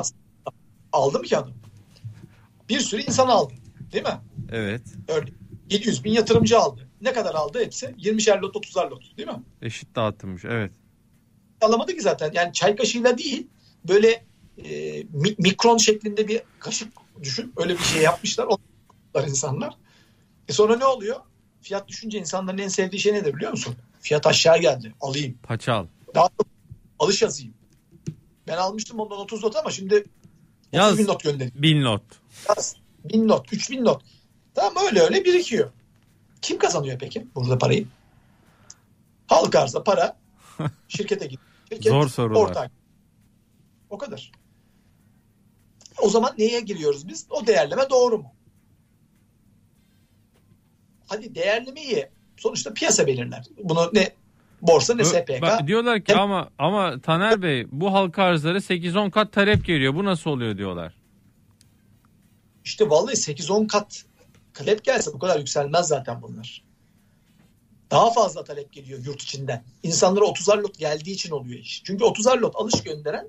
Aldı 0.91 1.19
mı 1.19 1.23
ki 1.23 1.37
adam? 1.37 1.53
Bir 2.69 2.79
sürü 2.79 3.01
insan 3.01 3.27
aldı. 3.27 3.53
Değil 3.93 4.03
mi? 4.03 4.19
Evet. 4.51 4.81
Örneğin 5.07 5.37
700 5.69 6.03
bin 6.03 6.11
yatırımcı 6.11 6.59
aldı. 6.59 6.87
Ne 7.01 7.13
kadar 7.13 7.35
aldı 7.35 7.59
hepsi? 7.59 7.85
20'şer 7.85 8.41
lot 8.41 8.55
30'ar 8.55 8.89
lot 8.89 9.17
değil 9.17 9.27
mi? 9.27 9.43
Eşit 9.61 9.95
dağıtılmış. 9.95 10.45
Evet. 10.45 10.71
Alamadı 11.65 11.93
ki 11.95 12.01
zaten. 12.01 12.31
Yani 12.33 12.53
çay 12.53 12.75
kaşığıyla 12.75 13.17
değil 13.17 13.47
böyle 13.87 14.25
e, 14.57 15.03
mi- 15.03 15.35
mikron 15.37 15.77
şeklinde 15.77 16.27
bir 16.27 16.41
kaşık 16.59 16.93
düşün. 17.23 17.53
Öyle 17.57 17.73
bir 17.73 17.83
şey 17.83 18.01
yapmışlar. 18.01 18.47
Onlar 19.13 19.27
insanlar. 19.27 19.73
E 20.47 20.53
sonra 20.53 20.77
ne 20.77 20.85
oluyor? 20.85 21.15
Fiyat 21.61 21.87
düşünce 21.87 22.17
insanların 22.19 22.57
en 22.57 22.67
sevdiği 22.67 22.99
şey 22.99 23.13
nedir 23.13 23.33
biliyor 23.35 23.51
musun? 23.51 23.75
Fiyat 23.99 24.27
aşağı 24.27 24.57
geldi. 24.57 24.93
Alayım. 25.01 25.37
Paçal. 25.43 25.85
Daha 26.15 26.29
alış 26.99 27.21
yazayım. 27.21 27.53
Ben 28.47 28.57
almıştım 28.57 28.99
ondan 28.99 29.17
30 29.19 29.43
not 29.43 29.55
ama 29.55 29.71
şimdi 29.71 29.95
30 29.95 30.07
Yaz. 30.71 30.97
bin 30.97 31.07
not 31.07 31.23
göndereyim. 31.23 31.53
Bin 31.55 31.83
lot. 31.83 32.01
Yaz. 32.49 32.75
1000 33.05 33.27
not, 33.27 33.53
3000 33.53 33.85
not. 33.85 34.01
Tamam 34.55 34.85
öyle 34.85 34.99
öyle 35.01 35.25
birikiyor. 35.25 35.71
Kim 36.41 36.57
kazanıyor 36.57 36.99
peki 36.99 37.27
burada 37.35 37.57
parayı? 37.57 37.87
Halk 39.27 39.55
arzda 39.55 39.83
para 39.83 40.17
şirkete 40.87 41.25
gidiyor. 41.25 41.41
Şirket 41.69 41.91
Zor 41.91 42.07
sorular. 42.09 42.41
ortak. 42.41 42.71
O 43.89 43.97
kadar. 43.97 44.31
O 46.01 46.09
zaman 46.09 46.33
neye 46.37 46.59
giriyoruz 46.59 47.07
biz? 47.07 47.27
O 47.29 47.47
değerleme 47.47 47.89
doğru 47.89 48.17
mu? 48.17 48.31
Hadi 51.07 51.35
değerlemeyi 51.35 52.09
sonuçta 52.37 52.73
piyasa 52.73 53.07
belirler. 53.07 53.43
Bunu 53.63 53.89
ne 53.93 54.11
borsa 54.61 54.95
ne 54.95 55.03
SPK. 55.05 55.41
bak, 55.41 55.67
diyorlar 55.67 56.01
ki 56.01 56.15
ama 56.15 56.49
ama 56.57 56.99
Taner 57.01 57.41
Bey 57.41 57.67
bu 57.71 57.93
halka 57.93 58.23
arzları 58.23 58.57
8-10 58.57 59.11
kat 59.11 59.33
talep 59.33 59.65
geliyor. 59.65 59.95
Bu 59.95 60.05
nasıl 60.05 60.29
oluyor 60.29 60.57
diyorlar. 60.57 60.93
İşte 62.65 62.89
vallahi 62.89 63.15
8-10 63.15 63.67
kat 63.67 64.05
talep 64.53 64.83
gelse 64.83 65.13
bu 65.13 65.19
kadar 65.19 65.39
yükselmez 65.39 65.87
zaten 65.87 66.21
bunlar. 66.21 66.63
Daha 67.91 68.13
fazla 68.13 68.43
talep 68.43 68.73
geliyor 68.73 69.05
yurt 69.05 69.21
içinden. 69.21 69.63
İnsanlara 69.83 70.25
30'ar 70.25 70.61
lot 70.61 70.77
geldiği 70.77 71.11
için 71.11 71.31
oluyor 71.31 71.59
iş. 71.59 71.83
Çünkü 71.85 72.03
30'ar 72.03 72.39
lot 72.39 72.55
alış 72.55 72.83
gönderen 72.83 73.27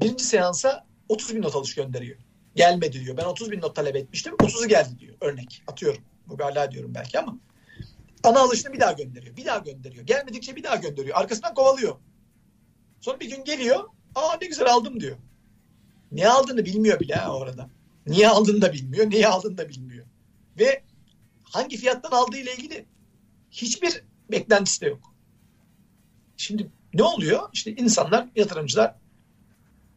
birinci 0.00 0.24
seansa 0.24 0.86
30 1.08 1.34
bin 1.34 1.42
not 1.42 1.56
alış 1.56 1.74
gönderiyor. 1.74 2.18
Gelmedi 2.56 3.04
diyor. 3.04 3.16
Ben 3.16 3.24
30 3.24 3.50
bin 3.50 3.60
not 3.60 3.76
talep 3.76 3.96
etmiştim. 3.96 4.34
30'u 4.34 4.68
geldi 4.68 4.98
diyor. 4.98 5.16
Örnek 5.20 5.62
atıyorum. 5.66 6.02
Mübalağa 6.26 6.70
diyorum 6.70 6.94
belki 6.94 7.18
ama. 7.18 7.38
Ana 8.24 8.40
alışını 8.40 8.72
bir 8.72 8.80
daha 8.80 8.92
gönderiyor. 8.92 9.36
Bir 9.36 9.44
daha 9.44 9.58
gönderiyor. 9.58 10.06
Gelmedikçe 10.06 10.56
bir 10.56 10.62
daha 10.62 10.76
gönderiyor. 10.76 11.16
Arkasından 11.16 11.54
kovalıyor. 11.54 11.96
Sonra 13.00 13.20
bir 13.20 13.30
gün 13.30 13.44
geliyor. 13.44 13.88
Aa 14.14 14.36
ne 14.40 14.46
güzel 14.46 14.72
aldım 14.72 15.00
diyor. 15.00 15.16
Ne 16.12 16.28
aldığını 16.28 16.64
bilmiyor 16.64 17.00
bile 17.00 17.14
ha 17.14 17.36
orada. 17.36 17.70
Niye 18.06 18.28
aldığını 18.28 18.62
da 18.62 18.72
bilmiyor. 18.72 19.10
Neyi 19.10 19.28
aldığını 19.28 19.58
da 19.58 19.68
bilmiyor. 19.68 20.06
Ve 20.58 20.82
hangi 21.42 21.76
fiyattan 21.76 22.10
aldığı 22.10 22.36
ile 22.36 22.54
ilgili 22.54 22.86
hiçbir 23.52 24.02
beklentisi 24.30 24.80
de 24.80 24.86
yok. 24.86 25.14
Şimdi 26.36 26.70
ne 26.94 27.02
oluyor? 27.02 27.48
İşte 27.52 27.72
insanlar, 27.72 28.28
yatırımcılar 28.36 28.94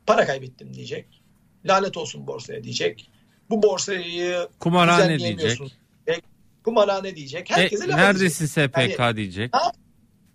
para 0.08 0.26
kaybettim 0.26 0.74
diyecek. 0.74 1.22
Lanet 1.66 1.98
olsun 1.98 2.28
borsaya 2.28 2.64
diyecek. 2.64 3.12
Bu 3.50 3.64
borsayı 3.64 4.50
Kumarhane 4.60 5.20
diyecek. 5.20 5.40
diyecek. 5.40 6.24
Kumarhane 6.64 7.16
diyecek. 7.16 7.52
E, 7.52 7.54
Herkese 7.54 7.88
laf 7.88 7.98
neredesin 7.98 8.62
edecek. 8.62 8.96
SPK 8.96 9.16
diyecek. 9.16 9.54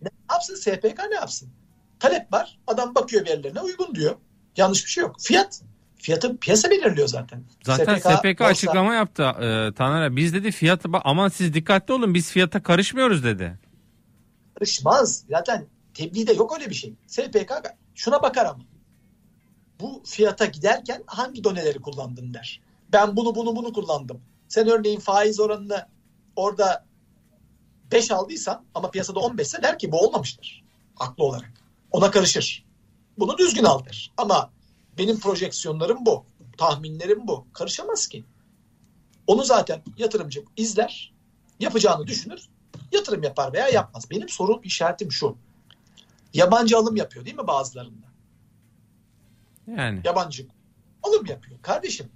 Ne 0.02 0.08
yapsın 0.30 0.54
SPK 0.54 0.98
ne 1.10 1.14
yapsın? 1.14 1.48
Talep 2.00 2.32
var. 2.32 2.58
Adam 2.66 2.94
bakıyor 2.94 3.26
verilerine 3.26 3.60
uygun 3.60 3.94
diyor. 3.94 4.16
Yanlış 4.56 4.84
bir 4.84 4.90
şey 4.90 5.02
yok. 5.02 5.16
Fiyat. 5.20 5.62
Fiyatı 6.02 6.36
piyasa 6.36 6.70
belirliyor 6.70 7.08
zaten. 7.08 7.44
Zaten 7.62 7.96
SPK, 7.98 8.40
borsa- 8.40 8.44
açıklama 8.44 8.94
yaptı 8.94 9.22
e, 9.22 9.74
Taner 9.74 10.02
abi. 10.02 10.16
Biz 10.16 10.34
dedi 10.34 10.52
fiyatı 10.52 10.88
aman 11.04 11.28
siz 11.28 11.54
dikkatli 11.54 11.94
olun 11.94 12.14
biz 12.14 12.30
fiyata 12.30 12.62
karışmıyoruz 12.62 13.24
dedi. 13.24 13.58
karışmaz. 14.54 15.24
Zaten 15.30 15.66
tebliğde 15.94 16.32
yok 16.32 16.52
öyle 16.58 16.70
bir 16.70 16.74
şey. 16.74 16.94
SPK 17.06 17.52
şuna 17.94 18.22
bakar 18.22 18.46
ama. 18.46 18.64
Bu 19.80 20.02
fiyata 20.06 20.46
giderken 20.46 21.02
hangi 21.06 21.44
doneleri 21.44 21.78
kullandın 21.78 22.34
der. 22.34 22.60
Ben 22.92 23.16
bunu 23.16 23.34
bunu 23.34 23.56
bunu 23.56 23.72
kullandım. 23.72 24.20
Sen 24.48 24.68
örneğin 24.68 25.00
faiz 25.00 25.40
oranını 25.40 25.86
orada 26.36 26.84
5 27.92 28.10
aldıysan 28.10 28.64
ama 28.74 28.90
piyasada 28.90 29.20
15 29.20 29.46
ise 29.46 29.62
der 29.62 29.78
ki 29.78 29.92
bu 29.92 30.00
olmamıştır. 30.06 30.64
Haklı 30.94 31.24
olarak. 31.24 31.52
Ona 31.90 32.10
karışır. 32.10 32.64
Bunu 33.18 33.38
düzgün 33.38 33.64
al 33.64 33.84
der. 33.84 34.12
Ama 34.16 34.50
benim 35.00 35.20
projeksiyonlarım 35.20 36.06
bu. 36.06 36.24
Tahminlerim 36.58 37.28
bu. 37.28 37.46
Karışamaz 37.52 38.08
ki. 38.08 38.24
Onu 39.26 39.44
zaten 39.44 39.82
yatırımcı 39.98 40.44
izler. 40.56 41.12
Yapacağını 41.60 42.06
düşünür. 42.06 42.48
Yatırım 42.92 43.22
yapar 43.22 43.52
veya 43.52 43.68
yapmaz. 43.68 44.10
Benim 44.10 44.28
soru 44.28 44.60
işaretim 44.64 45.12
şu. 45.12 45.36
Yabancı 46.34 46.76
alım 46.76 46.96
yapıyor 46.96 47.24
değil 47.24 47.36
mi 47.36 47.46
bazılarında? 47.46 48.06
Yani 49.66 50.00
Yabancı 50.04 50.46
alım 51.02 51.26
yapıyor. 51.26 51.58
Kardeşim 51.62 52.10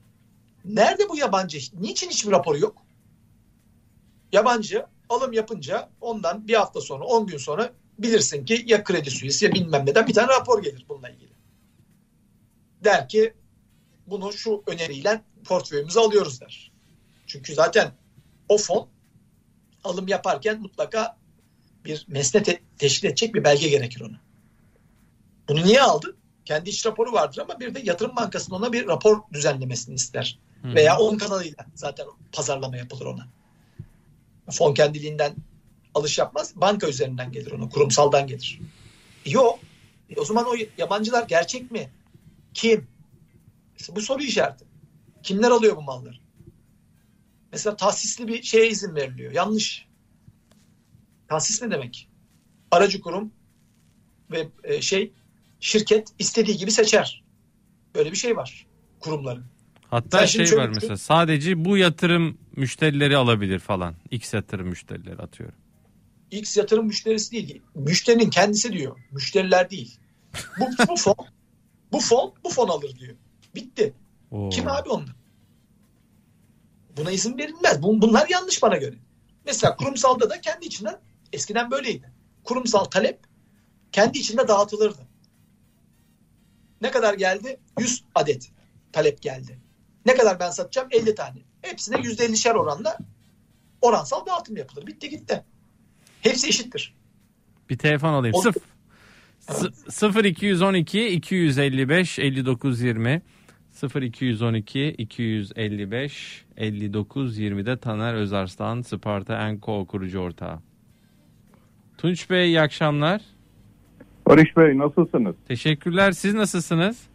nerede 0.65 1.09
bu 1.09 1.17
yabancı? 1.17 1.59
Niçin 1.81 2.11
hiçbir 2.11 2.33
raporu 2.33 2.59
yok? 2.59 2.83
Yabancı 4.33 4.87
alım 5.09 5.33
yapınca 5.33 5.91
ondan 6.01 6.49
bir 6.49 6.55
hafta 6.55 6.81
sonra 6.81 7.05
10 7.05 7.27
gün 7.27 7.39
sonra 7.39 7.73
bilirsin 7.99 8.45
ki 8.45 8.63
ya 8.67 8.85
Kredi 8.85 9.11
Suisse 9.11 9.47
ya 9.47 9.53
bilmem 9.53 9.87
neden 9.87 10.07
bir 10.07 10.15
tane 10.15 10.29
rapor 10.29 10.63
gelir 10.63 10.87
bununla 10.89 11.11
ilgili. 11.11 11.34
Der 12.85 13.09
ki 13.09 13.35
bunu 14.07 14.33
şu 14.33 14.63
öneriyle 14.67 15.23
portföyümüze 15.45 16.01
alıyoruz 16.01 16.41
der. 16.41 16.73
Çünkü 17.27 17.55
zaten 17.55 17.93
o 18.49 18.59
fon 18.59 18.89
alım 19.85 20.09
yaparken 20.09 20.61
mutlaka 20.61 21.17
bir 21.85 22.05
mesnet 22.09 22.45
te- 22.45 22.63
teşkil 22.79 23.09
edecek 23.09 23.35
bir 23.35 23.45
belge 23.45 23.69
gerekir 23.69 24.01
ona. 24.01 24.21
Bunu 25.49 25.63
niye 25.63 25.83
aldı? 25.83 26.17
Kendi 26.45 26.71
iç 26.71 26.87
raporu 26.87 27.13
vardır 27.13 27.39
ama 27.39 27.61
bir 27.61 27.75
de 27.75 27.81
yatırım 27.85 28.17
bankasının 28.17 28.57
ona 28.57 28.73
bir 28.73 28.87
rapor 28.87 29.21
düzenlemesini 29.33 29.95
ister. 29.95 30.39
Hı. 30.63 30.75
Veya 30.75 30.99
onun 30.99 31.19
kanalıyla 31.19 31.67
zaten 31.75 32.07
pazarlama 32.33 32.77
yapılır 32.77 33.07
ona. 33.07 33.29
Fon 34.51 34.75
kendiliğinden 34.75 35.35
alış 35.95 36.19
yapmaz. 36.19 36.53
Banka 36.57 36.89
üzerinden 36.89 37.33
gelir 37.33 37.53
ona. 37.53 37.69
Kurumsaldan 37.69 38.27
gelir. 38.27 38.61
Yok. 39.27 39.59
E 40.11 40.21
o 40.21 40.25
zaman 40.25 40.47
o 40.47 40.55
yabancılar 40.79 41.29
gerçek 41.29 41.71
mi? 41.71 41.91
Kim? 42.55 42.87
İşte 43.79 43.97
bu 43.97 44.01
soru 44.01 44.23
işareti. 44.23 44.65
Kimler 45.23 45.51
alıyor 45.51 45.77
bu 45.77 45.83
malları? 45.83 46.17
Mesela 47.53 47.77
tahsisli 47.77 48.29
bir 48.29 48.43
şeye 48.43 48.69
izin 48.69 48.95
veriliyor. 48.95 49.33
Yanlış. 49.33 49.87
Tahsis 51.29 51.63
ne 51.63 51.71
demek? 51.71 52.09
Aracı 52.71 53.01
kurum 53.01 53.33
ve 54.31 54.49
e, 54.65 54.81
şey 54.83 55.13
şirket 55.61 56.09
istediği 56.19 56.57
gibi 56.57 56.71
seçer. 56.71 57.25
Böyle 57.95 58.13
bir 58.13 58.17
şey 58.17 58.37
var 58.37 58.67
kurumların. 59.01 59.45
hatta 59.91 60.19
Sen 60.19 60.27
şey 60.27 60.57
var 60.57 60.69
düşün. 60.69 60.75
mesela 60.75 60.97
sadece 60.97 61.65
bu 61.65 61.77
yatırım 61.77 62.39
müşterileri 62.57 63.17
alabilir 63.17 63.59
falan. 63.59 63.95
X 64.11 64.35
yatırım 64.35 64.69
müşterileri 64.69 65.23
atıyorum. 65.23 65.59
X 66.31 66.57
yatırım 66.57 66.87
müşterisi 66.87 67.33
değil. 67.33 67.63
Müşterinin 67.75 68.31
kendisi 68.31 68.73
diyor. 68.73 68.97
Müşteriler 69.13 69.71
değil. 69.71 69.99
Bu, 70.59 70.71
bu 70.89 70.97
fon 70.97 71.15
bu 71.95 72.01
fon 72.01 72.35
bu 72.45 72.51
fon 72.51 72.69
alır 72.69 72.97
diyor. 72.99 73.17
Bitti. 73.55 73.95
Oo. 74.31 74.49
Kim 74.51 74.69
abi 74.69 74.89
onlar? 74.89 75.17
Buna 76.97 77.11
izin 77.11 77.39
verilmez. 77.39 77.77
Bun- 77.77 78.03
Bunlar 78.03 78.29
yanlış 78.29 78.63
bana 78.63 78.77
göre. 78.77 78.97
Mesela 79.47 79.77
kurumsalda 79.77 80.31
da 80.31 80.41
kendi 80.41 80.67
içinden 80.67 81.01
eskiden 81.33 81.71
böyleydi. 81.71 82.13
Kurumsal 82.45 82.85
talep 82.85 83.19
kendi 83.93 84.19
içinde 84.19 84.49
dağıtılırdı. 84.49 85.07
Ne 86.81 86.91
kadar 86.91 87.15
geldi? 87.15 87.61
100 87.81 88.05
adet 88.15 88.51
talep 88.93 89.23
geldi. 89.23 89.59
Ne 90.07 90.15
kadar 90.15 90.41
ben 90.41 90.51
satacağım? 90.51 90.89
50 90.91 91.15
tane. 91.15 91.39
Hepsine 91.63 91.97
%50'şer 91.97 92.55
oranla 92.55 92.99
oransal 93.83 94.27
dağıtım 94.27 94.57
yapılır. 94.57 94.87
Bitti 94.87 95.09
gitti. 95.11 95.45
Hepsi 96.21 96.49
eşittir. 96.49 96.95
Bir 97.71 97.79
telefon 97.79 98.13
alayım. 98.13 98.37
O- 98.39 98.43
Sıf. 98.43 98.57
S- 99.49 99.69
0 99.91 100.25
212 100.25 101.09
255 101.09 102.19
59 102.19 102.81
20 102.83 103.23
0 103.71 104.03
212 104.03 104.89
255 104.99 106.45
59 106.57 107.39
20'de 107.39 107.77
Taner 107.77 108.15
Özarslan 108.15 108.83
Sparta 108.83 109.49
Enko 109.49 109.85
kurucu 109.87 110.19
ortağı. 110.21 110.59
Tunç 111.99 112.31
Bey 112.31 112.47
iyi 112.47 112.61
akşamlar. 112.61 113.21
Barış 114.27 114.57
Bey 114.57 114.79
nasılsınız? 114.79 115.35
Teşekkürler. 115.49 116.13
Siz 116.13 116.35
nasılsınız? 116.35 117.07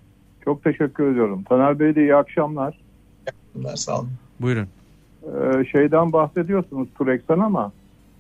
Çok 0.45 0.63
teşekkür 0.63 1.11
ediyorum. 1.11 1.43
Taner 1.43 1.79
Bey 1.79 1.95
de 1.95 2.01
iyi 2.01 2.15
akşamlar. 2.15 2.77
Bunlar 3.55 3.75
sağ 3.75 3.99
olun. 3.99 4.09
Buyurun. 4.39 4.67
Ee, 5.23 5.65
şeyden 5.65 6.13
bahsediyorsunuz 6.13 6.87
Turex'ten 6.97 7.39
ama 7.39 7.71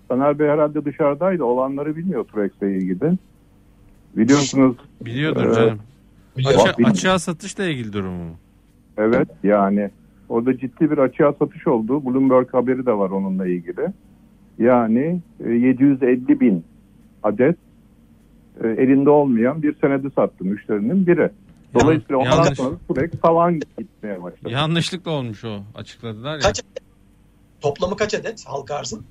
Taner 0.09 0.39
Bey 0.39 0.47
herhalde 0.47 0.85
dışarıdaydı. 0.85 1.43
Olanları 1.43 1.95
bilmiyor 1.95 2.23
Turex'le 2.25 2.61
ilgili. 2.61 3.17
Biliyorsunuz 4.15 4.75
Biliyordur 5.05 5.45
Ee, 5.51 5.53
canım. 5.55 5.79
Biliyorum. 6.37 6.59
Açı- 6.61 6.85
açığa 6.89 7.19
satışla 7.19 7.65
ilgili 7.65 7.93
durumu 7.93 8.23
mu? 8.23 8.35
evet 8.97 9.27
yani 9.43 9.89
orada 10.29 10.57
ciddi 10.57 10.91
bir 10.91 10.97
açığa 10.97 11.33
satış 11.33 11.67
oldu. 11.67 12.05
Bloomberg 12.05 12.53
haberi 12.53 12.85
de 12.85 12.93
var 12.93 13.09
onunla 13.09 13.47
ilgili. 13.47 13.87
Yani 14.57 15.21
e, 15.45 15.49
750 15.51 16.39
bin 16.39 16.65
adet 17.23 17.55
e, 18.63 18.67
elinde 18.67 19.09
olmayan 19.09 19.63
bir 19.63 19.75
senedi 19.81 20.07
sattı 20.15 20.45
müşterinin 20.45 21.07
biri. 21.07 21.29
Dolayısıyla 21.73 22.15
Yan- 22.21 22.27
ondan 22.31 22.43
yanlış. 22.43 22.57
sonra 22.57 22.75
Turex 22.87 23.11
tavan 23.21 23.59
gitmeye 23.77 24.23
başladı. 24.23 24.49
Yanlışlıkla 24.53 25.11
olmuş 25.11 25.45
o 25.45 25.59
açıkladılar 25.75 26.33
ya. 26.33 26.39
Kaç 26.39 26.59
adet? 26.59 26.83
Toplamı 27.61 27.95
kaç 27.97 28.13
adet 28.13 28.45
halka 28.47 28.75
arzın? 28.75 29.05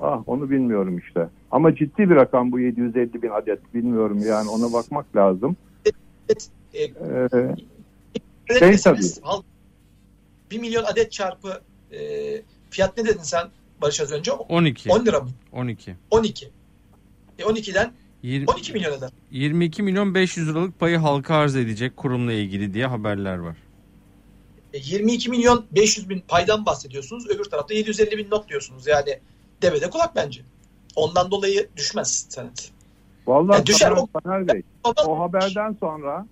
Ah 0.00 0.22
onu 0.26 0.50
bilmiyorum 0.50 0.98
işte. 0.98 1.28
Ama 1.50 1.74
ciddi 1.74 2.10
bir 2.10 2.16
rakam 2.16 2.52
bu 2.52 2.60
750 2.60 3.22
bin 3.22 3.28
adet. 3.30 3.74
Bilmiyorum 3.74 4.18
yani 4.26 4.48
ona 4.50 4.72
bakmak 4.72 5.16
lazım. 5.16 5.56
E, 5.86 5.92
Ee, 6.74 6.88
Ne 8.50 8.58
Şey 8.58 8.92
halk- 9.22 9.44
1 10.50 10.58
milyon 10.58 10.84
adet 10.84 11.12
çarpı 11.12 11.60
e, 11.92 11.98
fiyat 12.70 12.96
ne 12.98 13.04
dedin 13.04 13.22
sen 13.22 13.48
Barış 13.82 14.00
az 14.00 14.12
önce? 14.12 14.32
12. 14.32 14.90
10 14.92 15.06
lira 15.06 15.20
mı? 15.20 15.30
12. 15.52 15.94
12. 16.10 16.50
E 17.38 17.42
12'den 17.42 17.92
Yir- 18.22 18.44
12 18.46 18.72
milyon 18.72 18.92
eder. 18.98 19.10
22 19.30 19.82
milyon 19.82 20.14
500 20.14 20.48
liralık 20.48 20.78
payı 20.78 20.98
halka 20.98 21.34
arz 21.34 21.56
edecek 21.56 21.96
kurumla 21.96 22.32
ilgili 22.32 22.74
diye 22.74 22.86
haberler 22.86 23.38
var. 23.38 23.56
E 24.72 24.78
22 24.78 25.30
milyon 25.30 25.64
500 25.72 26.08
bin 26.08 26.20
paydan 26.28 26.66
bahsediyorsunuz. 26.66 27.26
Öbür 27.30 27.44
tarafta 27.44 27.74
750 27.74 28.18
bin 28.18 28.30
not 28.30 28.48
diyorsunuz. 28.48 28.86
Yani 28.86 29.18
devede 29.62 29.90
kulak 29.90 30.16
bence. 30.16 30.40
Ondan 30.96 31.30
dolayı 31.30 31.68
düşmez 31.76 32.26
senet. 32.28 32.70
vallahi 33.26 33.58
Ya 33.58 33.66
düşer 33.66 33.90
o- 33.90 34.08
Taner 34.24 34.48
Bey 34.48 34.62
o 35.06 35.20
haberden 35.20 35.76
sonra 35.80 36.26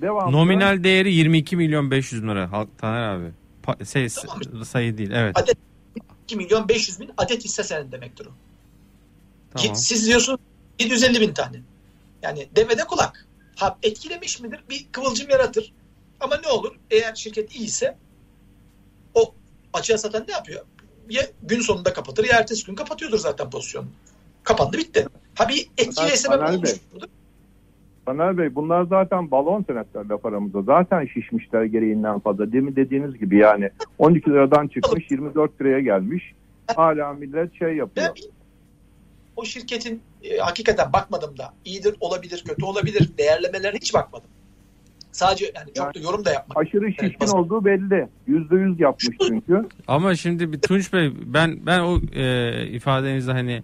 devamlı 0.00 0.32
Nominal 0.36 0.84
değeri 0.84 1.14
22 1.14 1.56
milyon 1.56 1.90
500 1.90 2.22
bin 2.22 2.28
lira. 2.28 2.52
Halk 2.52 2.78
Taner 2.78 3.08
abi. 3.08 3.30
Pa- 3.64 3.86
şey, 3.92 4.08
Tamam. 4.08 4.64
sayı 4.64 4.98
değil. 4.98 5.10
Evet. 5.14 5.38
adet 5.38 5.56
2 6.24 6.36
milyon 6.36 6.68
500 6.68 7.00
bin 7.00 7.10
adet 7.16 7.44
hisse 7.44 7.62
senedi 7.62 7.92
demektir 7.92 8.26
o. 8.26 8.30
Tamam. 9.54 9.74
Ki 9.74 9.80
Siz 9.82 10.06
diyorsunuz 10.06 10.40
750 10.78 11.20
bin 11.20 11.32
tane. 11.32 11.56
Yani 12.22 12.48
devede 12.56 12.84
kulak. 12.84 13.26
Ha, 13.56 13.78
etkilemiş 13.82 14.40
midir? 14.40 14.60
Bir 14.70 14.86
kıvılcım 14.92 15.30
yaratır. 15.30 15.72
Ama 16.20 16.36
ne 16.36 16.48
olur? 16.48 16.76
Eğer 16.90 17.14
şirket 17.14 17.54
iyiyse 17.56 17.96
o 19.14 19.34
açığa 19.72 19.98
satan 19.98 20.24
ne 20.28 20.32
yapıyor? 20.32 20.64
Ya 21.08 21.22
gün 21.42 21.60
sonunda 21.60 21.92
kapatır 21.92 22.24
ya 22.24 22.38
ertesi 22.38 22.66
gün 22.66 22.74
kapatıyordur 22.74 23.18
zaten 23.18 23.50
pozisyonu. 23.50 23.86
Kapandı 24.42 24.78
bitti. 24.78 25.06
Ha 25.34 25.48
bir 25.48 25.68
etkiye 25.78 26.08
Taner- 26.08 26.16
sebep 26.16 26.48
olmuş 26.48 26.70
Bey. 26.70 26.80
mudur? 26.94 27.06
Taner 28.06 28.38
Bey 28.38 28.54
bunlar 28.54 28.84
zaten 28.84 29.30
balon 29.30 29.64
senetler 29.68 30.04
laf 30.04 30.26
aramızda. 30.26 30.62
Zaten 30.62 31.06
şişmişler 31.06 31.64
gereğinden 31.64 32.18
fazla. 32.20 32.52
Demin 32.52 32.76
dediğiniz 32.76 33.18
gibi 33.18 33.38
yani 33.38 33.70
12 33.98 34.30
liradan 34.30 34.68
çıkmış 34.68 35.10
24 35.10 35.60
liraya 35.60 35.80
gelmiş. 35.80 36.34
Hala 36.76 37.12
millet 37.12 37.58
şey 37.58 37.76
yapıyor. 37.76 38.06
Ben 38.06 38.22
o 39.36 39.44
şirketin 39.44 40.02
e, 40.22 40.36
hakikaten 40.36 40.92
bakmadım 40.92 41.38
da 41.38 41.54
iyidir 41.64 41.96
olabilir 42.00 42.44
kötü 42.46 42.64
olabilir 42.64 43.10
değerlemelerine 43.18 43.78
hiç 43.78 43.94
bakmadım. 43.94 44.30
Sadece 45.16 45.44
yani 45.56 45.74
çok 45.76 45.94
da 45.94 45.98
yorum 45.98 46.24
da 46.24 46.30
yapmak. 46.32 46.58
Aşırı 46.58 46.90
şişkin 46.90 47.16
Evet, 47.20 47.34
olduğu 47.34 47.64
belli. 47.64 48.08
%100 48.28 48.82
yapmış 48.82 49.16
çünkü. 49.28 49.68
Ama 49.88 50.14
şimdi 50.14 50.52
bir 50.52 50.58
Tunç 50.60 50.92
Bey 50.92 51.12
ben 51.26 51.66
ben 51.66 51.80
o 51.80 52.00
e, 52.14 52.66
ifadenizde 52.66 53.32
hani 53.32 53.62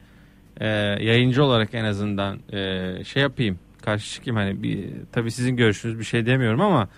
e, 0.60 0.66
yayıncı 1.00 1.44
olarak 1.44 1.74
en 1.74 1.84
azından 1.84 2.38
e, 2.52 3.04
şey 3.04 3.22
yapayım. 3.22 3.58
Karşı 3.82 4.14
çıkayım 4.14 4.36
hani 4.36 4.62
bir 4.62 4.84
tabii 5.12 5.30
sizin 5.30 5.56
görüşünüz 5.56 5.98
bir 5.98 6.04
şey 6.04 6.26
demiyorum 6.26 6.60
ama 6.60 6.88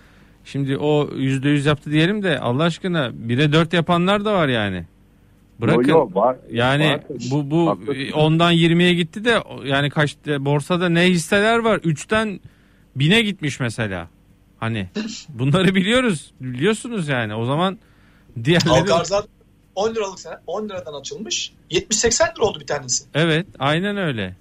şimdi 0.45 0.77
o 0.77 1.09
%100 1.15 1.67
yaptı 1.67 1.91
diyelim 1.91 2.23
de 2.23 2.39
Allah 2.39 2.63
aşkına 2.63 3.07
1'e 3.27 3.53
4 3.53 3.73
yapanlar 3.73 4.25
da 4.25 4.33
var 4.33 4.47
yani. 4.47 4.85
Bırakın. 5.61 5.83
Yo, 5.83 5.97
yo, 5.97 6.09
var. 6.13 6.37
Yani 6.51 6.89
Var. 6.89 7.01
bu 7.31 7.51
bu 7.51 7.69
Haklısın. 7.69 8.11
ondan 8.13 8.53
20'ye 8.53 8.93
gitti 8.93 9.25
de 9.25 9.37
yani 9.65 9.89
kaç 9.89 10.15
borsada 10.39 10.89
ne 10.89 11.03
hisseler 11.03 11.59
var? 11.59 11.77
3'ten 11.77 12.39
1000'e 12.97 13.21
gitmiş 13.21 13.59
mesela. 13.59 14.07
Hani 14.59 14.87
bunları 15.29 15.75
biliyoruz. 15.75 16.33
Biliyorsunuz 16.41 17.07
yani. 17.07 17.35
O 17.35 17.45
zaman 17.45 17.77
diğerleri 18.43 18.93
arzlar 18.93 19.23
10 19.75 19.95
liralık 19.95 20.19
sene 20.19 20.33
10 20.47 20.65
liradan 20.69 20.93
açılmış. 20.99 21.53
70-80 21.71 22.35
lira 22.35 22.45
oldu 22.45 22.59
bir 22.59 22.67
tanesi. 22.67 23.05
Evet, 23.13 23.47
aynen 23.59 23.97
öyle. 23.97 24.35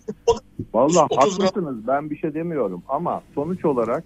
Vallahi 0.74 1.06
30 1.10 1.38
lira- 1.38 1.44
haklısınız 1.46 1.86
ben 1.86 2.10
bir 2.10 2.16
şey 2.18 2.34
demiyorum 2.34 2.82
ama 2.88 3.22
sonuç 3.34 3.64
olarak 3.64 4.04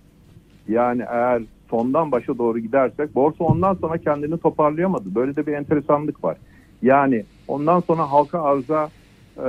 yani 0.68 1.02
eğer 1.10 1.42
sondan 1.70 2.12
başa 2.12 2.38
doğru 2.38 2.58
gidersek 2.58 3.14
borsa 3.14 3.44
ondan 3.44 3.74
sonra 3.74 3.98
kendini 3.98 4.38
toparlayamadı. 4.38 5.14
Böyle 5.14 5.36
de 5.36 5.46
bir 5.46 5.52
enteresanlık 5.52 6.24
var. 6.24 6.36
Yani 6.82 7.24
ondan 7.48 7.80
sonra 7.80 8.10
halka 8.10 8.42
arza 8.42 8.90
e, 9.36 9.48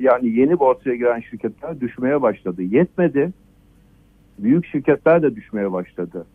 yani 0.00 0.38
yeni 0.38 0.58
borsaya 0.58 0.96
giren 0.96 1.20
şirketler 1.30 1.80
düşmeye 1.80 2.22
başladı. 2.22 2.62
Yetmedi. 2.62 3.32
Büyük 4.42 4.66
şirketler 4.66 5.22
de 5.22 5.36
düşmeye 5.36 5.72
başladı. 5.72 6.26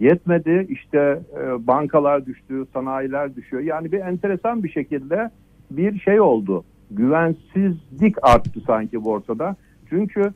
Yetmedi 0.00 0.66
işte 0.70 1.20
e, 1.40 1.66
bankalar 1.66 2.26
düştü, 2.26 2.66
sanayiler 2.72 3.36
düşüyor. 3.36 3.62
Yani 3.62 3.92
bir 3.92 4.00
enteresan 4.00 4.64
bir 4.64 4.70
şekilde 4.70 5.30
bir 5.70 6.00
şey 6.00 6.20
oldu. 6.20 6.64
Güvensizlik 6.90 8.16
arttı 8.22 8.60
sanki 8.66 9.04
borsada. 9.04 9.56
Çünkü 9.88 10.32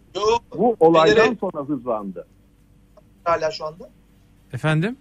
bu 0.59 0.77
olaydan 0.81 1.35
sonra 1.41 1.65
hızlandı. 1.69 2.27
hala 3.25 3.51
şu 3.51 3.65
anda. 3.65 3.91
Efendim? 4.53 4.97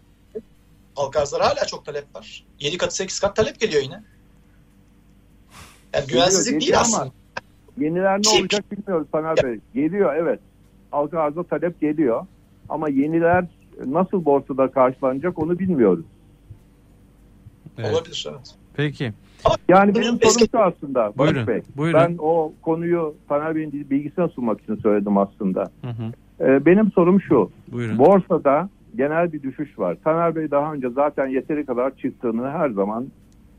Halka 0.96 1.20
arzlara 1.20 1.46
hala 1.46 1.66
çok 1.66 1.86
talep 1.86 2.16
var. 2.16 2.46
7 2.60 2.78
kat 2.78 2.96
8 2.96 3.20
kat 3.20 3.36
talep 3.36 3.60
geliyor 3.60 3.84
yine. 3.84 3.94
Yani 3.94 4.04
Geliyor, 5.94 6.08
güvensizlik 6.08 6.52
değil 6.52 6.62
geliyor 6.62 6.82
ama 6.86 6.98
aslında. 6.98 7.14
Yeniler 7.78 8.20
ne 8.26 8.40
olacak 8.40 8.72
bilmiyoruz 8.72 9.08
Taner 9.12 9.38
Bey. 9.44 9.60
Geliyor 9.74 10.16
evet. 10.16 10.40
Halka 10.92 11.20
arza 11.20 11.44
talep 11.44 11.82
geliyor. 11.82 12.26
Ama 12.70 12.90
yeniler 12.90 13.46
nasıl 13.86 14.26
borsada 14.26 14.72
karşılanacak 14.72 15.40
onu 15.40 15.60
bilmiyoruz. 15.60 16.06
Evet. 17.78 17.94
Olabilir 17.94 18.28
evet. 18.32 18.56
Peki. 18.74 19.14
Yani 19.70 19.96
benim 19.96 20.14
eski- 20.22 20.46
sorum 20.46 20.48
şu 20.52 20.60
aslında. 20.60 21.14
Barış 21.18 21.34
Buyurun, 21.34 21.48
Bey. 21.48 21.62
buyurun. 21.78 22.00
Ben 22.00 22.16
o 22.20 22.54
konuyu 22.62 23.16
Taner 23.30 23.56
Bey'in 23.56 23.72
bilgisine 23.90 24.28
sunmak 24.28 24.62
için 24.62 24.76
söyledim 24.76 25.18
aslında. 25.18 25.72
Hı 25.82 25.88
hı. 25.90 26.12
Ee, 26.46 26.66
benim 26.66 26.92
sorum 26.92 27.22
şu. 27.22 27.52
Buyurun. 27.72 28.00
Borsada 28.00 28.70
genel 28.98 29.34
bir 29.34 29.44
düşüş 29.44 29.80
var. 29.80 29.98
Taner 30.04 30.36
Bey 30.36 30.52
daha 30.52 30.74
önce 30.74 30.90
zaten 30.90 31.28
yeteri 31.28 31.66
kadar 31.66 31.96
çıktığını 31.98 32.50
her 32.52 32.70
zaman 32.70 33.08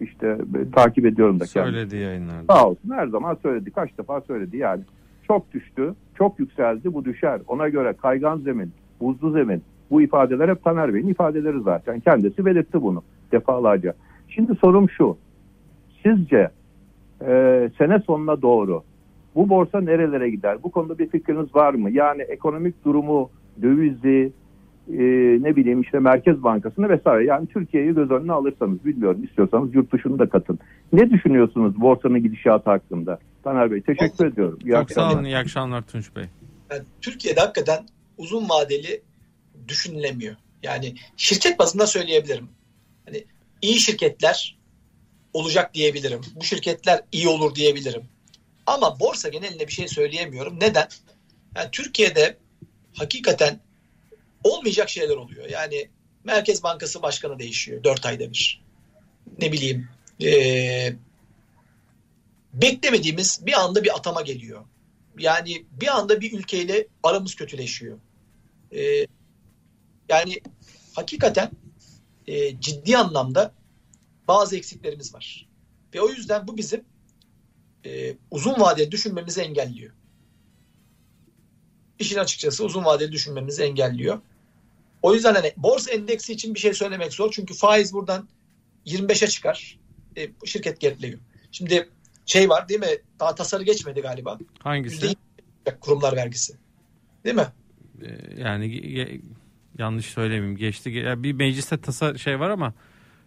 işte 0.00 0.38
e, 0.60 0.70
takip 0.70 1.06
ediyorum 1.06 1.40
da 1.40 1.44
kendisini. 1.46 1.62
Söyledi 1.74 1.96
yayınlarda. 1.96 2.54
Sağ 2.54 2.68
olsun 2.68 2.90
her 2.90 3.06
zaman 3.06 3.38
söyledi. 3.42 3.70
Kaç 3.70 3.98
defa 3.98 4.20
söyledi 4.20 4.56
yani. 4.56 4.82
Çok 5.26 5.52
düştü, 5.52 5.94
çok 6.20 6.38
yükseldi 6.38 6.94
bu 6.94 7.04
düşer. 7.04 7.40
Ona 7.48 7.68
göre 7.68 7.92
kaygan 7.92 8.38
zemin, 8.38 8.72
buzlu 9.00 9.30
zemin 9.30 9.62
bu 9.90 10.02
ifadeler 10.02 10.48
hep 10.48 10.64
Taner 10.64 10.94
Bey'in 10.94 11.08
ifadeleri 11.08 11.60
zaten. 11.60 12.00
Kendisi 12.00 12.44
belirtti 12.44 12.82
bunu 12.82 13.02
defalarca. 13.32 13.94
Şimdi 14.28 14.54
sorum 14.54 14.90
şu. 14.90 15.16
Sizce 16.02 16.50
e, 17.26 17.70
sene 17.78 17.98
sonuna 17.98 18.42
doğru 18.42 18.82
bu 19.34 19.48
borsa 19.48 19.80
nerelere 19.80 20.30
gider? 20.30 20.62
Bu 20.62 20.70
konuda 20.70 20.98
bir 20.98 21.08
fikriniz 21.08 21.54
var 21.54 21.74
mı? 21.74 21.90
Yani 21.90 22.22
ekonomik 22.22 22.84
durumu, 22.84 23.30
dövizi, 23.62 24.32
e, 24.92 25.02
ne 25.42 25.56
bileyim 25.56 25.80
işte 25.80 25.98
Merkez 25.98 26.42
Bankası'nı 26.42 26.88
vesaire. 26.88 27.24
Yani 27.24 27.46
Türkiye'yi 27.46 27.94
göz 27.94 28.10
önüne 28.10 28.32
alırsanız 28.32 28.84
bilmiyorum 28.84 29.24
istiyorsanız 29.24 29.74
yurt 29.74 29.92
dışını 29.92 30.18
da 30.18 30.28
katın. 30.28 30.58
Ne 30.92 31.10
düşünüyorsunuz 31.10 31.80
borsanın 31.80 32.22
gidişatı 32.22 32.70
hakkında? 32.70 33.18
Taner 33.44 33.70
Bey 33.70 33.80
teşekkür 33.80 34.26
ediyorum. 34.26 34.58
İyi 34.64 34.70
Çok 34.70 34.76
sağ 34.76 34.80
akşamlar. 34.80 35.14
olun. 35.14 35.24
İyi 35.24 35.36
akşamlar 35.36 35.82
Tunç 35.82 36.16
Bey. 36.16 36.24
Yani 36.70 36.82
Türkiye'de 37.00 37.40
hakikaten 37.40 37.86
uzun 38.18 38.48
vadeli 38.48 39.02
düşünülemiyor. 39.68 40.36
Yani 40.62 40.94
şirket 41.16 41.58
bazında 41.58 41.86
söyleyebilirim. 41.86 42.48
Hani 43.06 43.24
iyi 43.62 43.80
şirketler 43.80 44.58
olacak 45.32 45.74
diyebilirim. 45.74 46.20
Bu 46.36 46.44
şirketler 46.44 47.00
iyi 47.12 47.28
olur 47.28 47.54
diyebilirim. 47.54 48.02
Ama 48.66 49.00
borsa 49.00 49.28
genelinde 49.28 49.66
bir 49.66 49.72
şey 49.72 49.88
söyleyemiyorum. 49.88 50.54
Neden? 50.60 50.86
Yani 51.56 51.68
Türkiye'de 51.72 52.36
hakikaten 52.94 53.60
olmayacak 54.44 54.88
şeyler 54.88 55.16
oluyor. 55.16 55.48
Yani 55.48 55.88
Merkez 56.24 56.62
Bankası 56.62 57.02
Başkanı 57.02 57.38
değişiyor 57.38 57.84
4 57.84 58.06
ayda 58.06 58.32
bir. 58.32 58.62
Ne 59.38 59.52
bileyim 59.52 59.88
eee, 60.18 60.96
beklemediğimiz 62.54 63.46
bir 63.46 63.60
anda 63.60 63.84
bir 63.84 63.96
atama 63.96 64.22
geliyor. 64.22 64.64
Yani 65.18 65.64
bir 65.80 65.88
anda 65.88 66.20
bir 66.20 66.38
ülkeyle 66.38 66.86
aramız 67.02 67.34
kötüleşiyor. 67.34 67.98
Ee, 68.72 69.06
yani 70.08 70.40
hakikaten 70.94 71.50
e, 72.26 72.60
ciddi 72.60 72.98
anlamda 72.98 73.54
bazı 74.28 74.56
eksiklerimiz 74.56 75.14
var. 75.14 75.48
Ve 75.94 76.00
o 76.00 76.08
yüzden 76.08 76.46
bu 76.46 76.56
bizim 76.56 76.84
e, 77.86 78.16
uzun 78.30 78.60
vadeli 78.60 78.90
düşünmemizi 78.90 79.40
engelliyor. 79.40 79.92
İşin 82.00 82.18
açıkçası 82.18 82.64
uzun 82.64 82.84
vadeli 82.84 83.12
düşünmemizi 83.12 83.62
engelliyor. 83.62 84.20
O 85.02 85.14
yüzden 85.14 85.34
hani 85.34 85.52
borsa 85.56 85.90
endeksi 85.90 86.32
için 86.32 86.54
bir 86.54 86.60
şey 86.60 86.74
söylemek 86.74 87.12
zor. 87.12 87.32
Çünkü 87.32 87.54
faiz 87.54 87.92
buradan 87.92 88.28
25'e 88.86 89.28
çıkar. 89.28 89.78
E, 90.16 90.28
şirket 90.44 90.80
geriliyor. 90.80 91.18
Şimdi 91.52 91.88
şey 92.26 92.48
var 92.48 92.68
değil 92.68 92.80
mi? 92.80 92.86
Daha 93.20 93.34
tasarı 93.34 93.62
geçmedi 93.62 94.00
galiba. 94.00 94.38
Hangisi? 94.58 95.06
%20 95.66 95.78
kurumlar 95.80 96.16
vergisi. 96.16 96.54
Değil 97.24 97.36
mi? 97.36 97.46
Ee, 98.02 98.40
Yani 98.42 99.20
yanlış 99.78 100.06
söylemeyeyim. 100.06 100.56
Geçti. 100.56 101.14
Bir 101.22 101.32
mecliste 101.32 101.80
tasa 101.80 102.18
şey 102.18 102.40
var 102.40 102.50
ama 102.50 102.74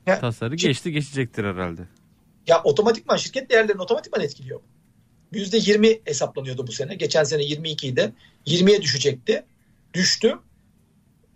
Ya, 0.08 0.20
tasarı 0.20 0.56
geçti 0.56 0.92
geçecektir 0.92 1.44
herhalde. 1.44 1.82
Ya 2.48 2.62
otomatikman 2.64 3.18
şirket 3.18 3.50
değerlerini 3.50 3.82
otomatikman 3.82 4.22
etkiliyor. 4.22 4.60
%20 5.34 6.02
hesaplanıyordu 6.06 6.67
bu 6.67 6.72
sene. 6.72 6.96
Geçen 6.96 7.24
sene 7.24 7.41
22'ydi. 7.41 8.12
20'ye 8.48 8.82
düşecekti. 8.82 9.46
Düştü. 9.93 10.39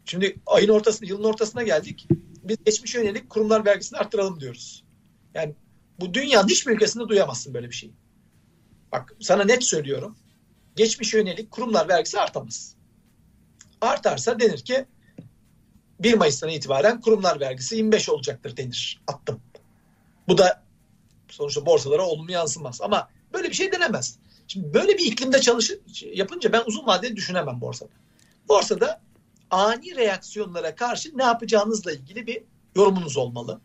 Şimdi 0.05 0.35
ayın 0.45 0.69
ortasında, 0.69 1.09
yılın 1.09 1.23
ortasına 1.23 1.63
geldik. 1.63 2.07
Biz 2.43 2.57
geçmişe 2.65 2.99
yönelik 2.99 3.29
kurumlar 3.29 3.65
vergisini 3.65 3.99
arttıralım 3.99 4.39
diyoruz. 4.39 4.83
Yani 5.33 5.53
bu 5.99 6.13
dünyanın 6.13 6.47
hiçbir 6.47 6.71
ülkesinde 6.71 7.07
duyamazsın 7.07 7.53
böyle 7.53 7.69
bir 7.69 7.75
şey. 7.75 7.91
Bak 8.91 9.15
sana 9.19 9.43
net 9.43 9.63
söylüyorum. 9.63 10.17
Geçmişe 10.75 11.17
yönelik 11.17 11.51
kurumlar 11.51 11.89
vergisi 11.89 12.19
artamaz. 12.19 12.75
Artarsa 13.81 14.39
denir 14.39 14.57
ki 14.57 14.85
1 15.99 16.13
Mayıs'tan 16.13 16.49
itibaren 16.49 17.01
kurumlar 17.01 17.39
vergisi 17.39 17.75
25 17.75 18.09
olacaktır 18.09 18.57
denir. 18.57 19.01
Attım. 19.07 19.41
Bu 20.27 20.37
da 20.37 20.63
sonuçta 21.29 21.65
borsalara 21.65 22.05
olumlu 22.05 22.31
yansımaz. 22.31 22.81
Ama 22.81 23.09
böyle 23.37 23.49
bir 23.49 23.55
şey 23.55 23.71
denemez. 23.71 24.17
Şimdi 24.47 24.73
böyle 24.73 24.97
bir 24.97 25.05
iklimde 25.05 25.41
çalışır 25.41 25.79
yapınca 26.13 26.53
ben 26.53 26.63
uzun 26.65 26.87
vadeli 26.87 27.15
düşünemem 27.15 27.61
borsada. 27.61 27.89
Borsada 28.49 29.01
ani 29.51 29.95
reaksiyonlara 29.95 30.75
karşı 30.75 31.17
ne 31.17 31.23
yapacağınızla 31.23 31.91
ilgili 31.91 32.27
bir 32.27 32.43
yorumunuz 32.75 33.17
olmalı. 33.17 33.59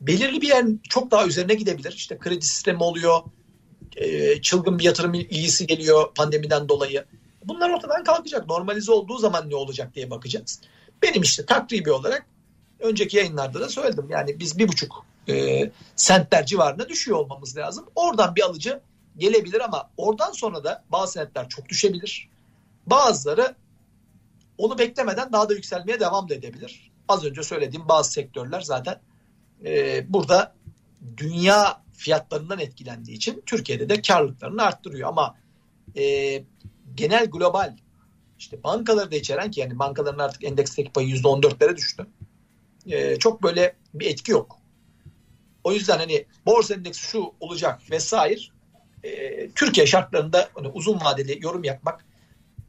Belirli 0.00 0.40
bir 0.40 0.48
yer 0.48 0.64
çok 0.88 1.10
daha 1.10 1.26
üzerine 1.26 1.54
gidebilir. 1.54 1.92
İşte 1.92 2.18
kredi 2.18 2.46
sistemi 2.46 2.82
oluyor. 2.82 3.20
e, 3.96 4.40
Çılgın 4.42 4.78
bir 4.78 4.84
yatırım 4.84 5.14
iyisi 5.14 5.66
geliyor 5.66 6.14
pandemiden 6.14 6.68
dolayı. 6.68 7.04
Bunlar 7.44 7.70
ortadan 7.70 8.04
kalkacak. 8.04 8.48
Normalize 8.48 8.92
olduğu 8.92 9.18
zaman 9.18 9.50
ne 9.50 9.54
olacak 9.54 9.94
diye 9.94 10.10
bakacağız. 10.10 10.60
Benim 11.02 11.22
işte 11.22 11.46
takribi 11.46 11.92
olarak 11.92 12.26
önceki 12.80 13.16
yayınlarda 13.16 13.60
da 13.60 13.68
söyledim. 13.68 14.06
Yani 14.10 14.40
biz 14.40 14.58
bir 14.58 14.68
buçuk 14.68 15.04
e, 15.28 15.70
sentler 15.96 16.46
civarında 16.46 16.88
düşüyor 16.88 17.18
olmamız 17.18 17.56
lazım. 17.56 17.86
Oradan 17.94 18.36
bir 18.36 18.42
alıcı 18.42 18.80
gelebilir 19.16 19.60
ama 19.60 19.90
oradan 19.96 20.32
sonra 20.32 20.64
da 20.64 20.84
bazı 20.88 21.12
senetler 21.12 21.48
çok 21.48 21.68
düşebilir. 21.68 22.28
Bazıları 22.86 23.54
onu 24.58 24.78
beklemeden 24.78 25.32
daha 25.32 25.48
da 25.48 25.54
yükselmeye 25.54 26.00
devam 26.00 26.28
da 26.28 26.34
edebilir. 26.34 26.90
Az 27.08 27.24
önce 27.24 27.42
söylediğim 27.42 27.88
bazı 27.88 28.12
sektörler 28.12 28.60
zaten 28.60 29.00
e, 29.64 30.04
burada 30.12 30.54
dünya 31.16 31.82
fiyatlarından 31.92 32.58
etkilendiği 32.58 33.16
için 33.16 33.42
Türkiye'de 33.46 33.88
de 33.88 34.02
karlılıklarını 34.02 34.62
arttırıyor. 34.62 35.08
Ama 35.08 35.34
e, 35.96 36.44
genel 36.94 37.26
global 37.26 37.76
işte 38.38 38.62
bankaları 38.62 39.10
da 39.10 39.16
içeren 39.16 39.50
ki 39.50 39.60
yani 39.60 39.78
bankaların 39.78 40.18
artık 40.18 40.44
endeksteki 40.44 40.92
payı 40.92 41.08
%14'lere 41.08 41.76
düştü. 41.76 42.06
E, 42.86 43.18
çok 43.18 43.42
böyle 43.42 43.76
bir 43.94 44.06
etki 44.06 44.32
yok. 44.32 44.57
O 45.68 45.72
yüzden 45.72 45.98
hani 45.98 46.24
borsa 46.46 46.74
endeksi 46.74 47.00
şu 47.00 47.32
olacak 47.40 47.80
vesaire 47.90 48.40
e, 49.02 49.50
Türkiye 49.50 49.86
şartlarında 49.86 50.48
hani 50.54 50.68
uzun 50.68 51.00
vadeli 51.00 51.38
yorum 51.42 51.64
yapmak 51.64 52.04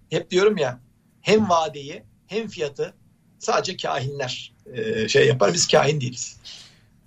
hep 0.10 0.32
diyorum 0.32 0.58
ya 0.58 0.80
hem 1.22 1.50
vadeyi 1.50 2.04
hem 2.28 2.48
fiyatı 2.48 2.94
sadece 3.38 3.78
kahinler 3.78 4.54
e, 4.74 5.08
şey 5.08 5.28
yapar 5.28 5.54
biz 5.54 5.68
kahin 5.68 6.02
değiliz. 6.02 6.40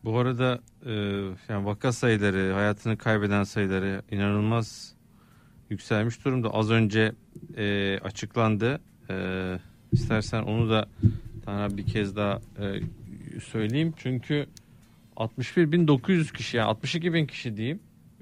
Bu 0.04 0.18
arada 0.18 0.60
e, 0.86 0.92
yani 1.48 1.66
vaka 1.66 1.92
sayıları, 1.92 2.52
hayatını 2.52 2.98
kaybeden 2.98 3.44
sayıları 3.44 4.02
inanılmaz 4.10 4.94
yükselmiş 5.70 6.24
durumda. 6.24 6.54
Az 6.54 6.70
önce 6.70 7.12
e, 7.56 7.98
açıklandı. 7.98 8.80
E, 9.10 9.14
istersen 9.92 10.42
onu 10.42 10.70
da 10.70 10.88
Taner 11.44 11.76
bir 11.76 11.86
kez 11.86 12.16
daha 12.16 12.40
e, 12.60 12.80
söyleyeyim. 13.52 13.94
Çünkü 13.96 14.46
61.900 15.16 16.32
kişi 16.32 16.56
yani 16.56 16.70
62.000 16.72 17.26
kişi 17.26 17.56
diyeyim. 17.56 17.80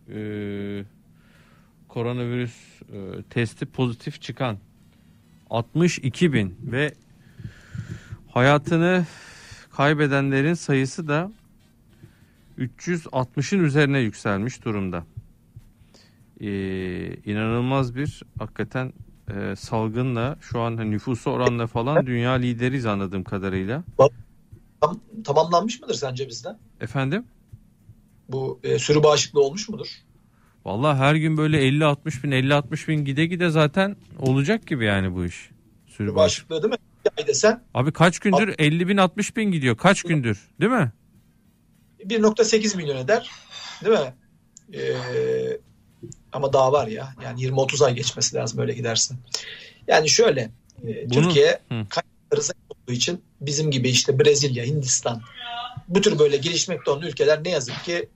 E, 0.08 0.20
koronavirüs 1.88 2.82
e, 2.82 3.22
testi 3.30 3.66
pozitif 3.66 4.22
çıkan 4.22 4.58
62.000 5.50 6.50
ve 6.62 6.94
hayatını 8.28 9.06
kaybedenlerin 9.70 10.54
sayısı 10.54 11.08
da 11.08 11.32
360'ın 12.58 13.64
üzerine 13.64 13.98
yükselmiş 13.98 14.64
durumda. 14.64 15.04
Ee, 16.40 17.16
inanılmaz 17.16 17.96
bir 17.96 18.22
hakikaten 18.38 18.92
e, 19.34 19.56
salgınla 19.56 20.36
şu 20.40 20.60
an 20.60 20.76
hani 20.76 20.90
nüfusu 20.90 21.30
oranla 21.30 21.66
falan 21.66 22.06
dünya 22.06 22.32
lideriyiz 22.32 22.86
anladığım 22.86 23.24
kadarıyla. 23.24 23.82
Tam, 24.80 25.00
tamamlanmış 25.24 25.80
mıdır 25.80 25.94
sence 25.94 26.28
bizde? 26.28 26.48
Efendim? 26.80 27.24
Bu 28.28 28.60
e, 28.62 28.78
sürü 28.78 29.02
bağışıklığı 29.02 29.40
olmuş 29.40 29.68
mudur? 29.68 29.88
Vallahi 30.64 30.98
her 30.98 31.14
gün 31.14 31.36
böyle 31.36 31.68
50-60 31.68 32.22
bin 32.22 32.30
50-60 32.30 32.88
bin 32.88 33.04
gide 33.04 33.26
gide 33.26 33.50
zaten 33.50 33.96
olacak 34.18 34.66
gibi 34.66 34.84
yani 34.84 35.14
bu 35.14 35.24
iş. 35.24 35.50
Sürü 35.86 36.14
bağışıklığı. 36.14 36.62
değil 36.62 36.72
mi? 36.72 36.78
Ay 37.18 37.26
desen 37.26 37.62
Abi 37.74 37.92
kaç 37.92 38.18
gündür 38.18 38.54
50 38.58 38.88
bin 38.88 38.96
60 38.96 39.36
bin 39.36 39.52
gidiyor 39.52 39.76
kaç 39.76 40.02
gündür 40.02 40.48
değil 40.60 40.72
mi? 40.72 40.92
1.8 42.04 42.76
milyon 42.76 42.96
eder. 42.96 43.30
Değil 43.84 43.98
mi? 43.98 44.14
Ee, 44.74 44.92
ama 46.32 46.52
daha 46.52 46.72
var 46.72 46.86
ya. 46.86 47.14
Yani 47.24 47.40
20-30 47.40 47.84
ay 47.84 47.94
geçmesi 47.94 48.36
lazım 48.36 48.60
öyle 48.60 48.72
gidersin. 48.74 49.18
Yani 49.88 50.08
şöyle 50.08 50.50
e, 50.88 51.10
Bunu- 51.10 51.22
Türkiye 51.22 51.60
zayıf 52.32 52.62
olduğu 52.70 52.92
için 52.92 53.22
bizim 53.40 53.70
gibi 53.70 53.88
işte 53.88 54.18
Brezilya, 54.18 54.64
Hindistan 54.64 55.22
bu 55.90 56.00
tür 56.00 56.18
böyle 56.18 56.36
gelişmekte 56.36 56.90
olan 56.90 57.02
ülkeler 57.02 57.44
ne 57.44 57.50
yazık 57.50 57.84
ki 57.84 58.08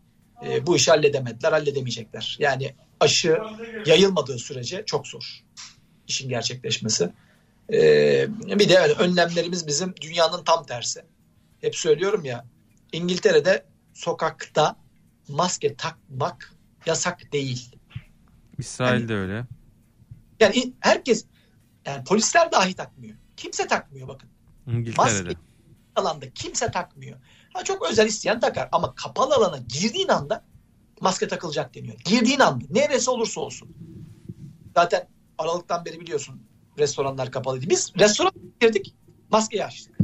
e, 0.47 0.67
bu 0.67 0.77
işi 0.77 0.91
halledemediler, 0.91 1.53
halledemeyecekler. 1.53 2.37
Yani 2.41 2.75
aşı 3.01 3.39
yayılmadığı 3.87 4.39
sürece 4.39 4.83
çok 4.87 5.07
zor 5.07 5.45
işin 6.09 6.29
gerçekleşmesi. 6.29 7.11
Ee, 7.73 8.27
bir 8.47 8.69
de 8.69 8.73
yani 8.73 8.93
önlemlerimiz 8.93 9.67
bizim 9.67 9.95
dünyanın 10.01 10.45
tam 10.45 10.67
tersi. 10.67 11.05
Hep 11.61 11.77
söylüyorum 11.77 12.25
ya 12.25 12.45
İngiltere'de 12.93 13.67
sokakta 13.95 14.77
maske 15.29 15.75
takmak 15.75 16.53
yasak 16.87 17.33
değil. 17.33 17.77
İsrail'de 18.59 19.15
öyle. 19.15 19.45
Yani 20.41 20.73
herkes 20.81 21.25
yani 21.87 22.05
polisler 22.05 22.53
dahi 22.53 22.75
takmıyor. 22.75 23.17
Kimse 23.37 23.67
takmıyor 23.67 24.09
bakın. 24.09 24.31
İngiltere'de. 24.67 25.23
Maske 25.23 25.37
alanda 25.97 26.31
kimse 26.31 26.71
takmıyor. 26.71 27.19
Ha 27.55 27.65
çok 27.65 27.91
özel 27.91 28.07
isteyen 28.07 28.41
takar 28.41 28.69
ama 28.73 28.95
kapalı 28.95 29.35
alana 29.35 29.59
girdiğin 29.59 30.09
anda 30.09 30.45
maske 31.01 31.29
takılacak 31.29 31.75
deniyor. 31.75 31.95
Girdiğin 32.05 32.41
anda 32.41 32.65
neresi 32.71 33.11
olursa 33.11 33.41
olsun. 33.41 33.69
Zaten 34.75 35.09
Aralık'tan 35.39 35.85
beri 35.85 36.01
biliyorsun 36.01 36.43
restoranlar 36.79 37.31
kapalıydı. 37.31 37.71
Biz 37.71 37.93
restoran 37.99 38.33
girdik 38.61 38.95
maskeyi 39.31 39.65
açtık. 39.65 39.99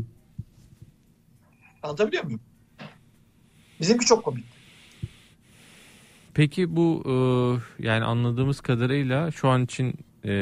Anlatabiliyor 1.82 2.24
muyum? 2.24 2.40
Bizimki 3.80 4.06
çok 4.06 4.24
komik. 4.24 4.44
Peki 6.34 6.76
bu 6.76 7.02
e, 7.06 7.14
yani 7.86 8.04
anladığımız 8.04 8.60
kadarıyla 8.60 9.30
şu 9.30 9.48
an 9.48 9.64
için 9.64 9.94
e, 10.24 10.32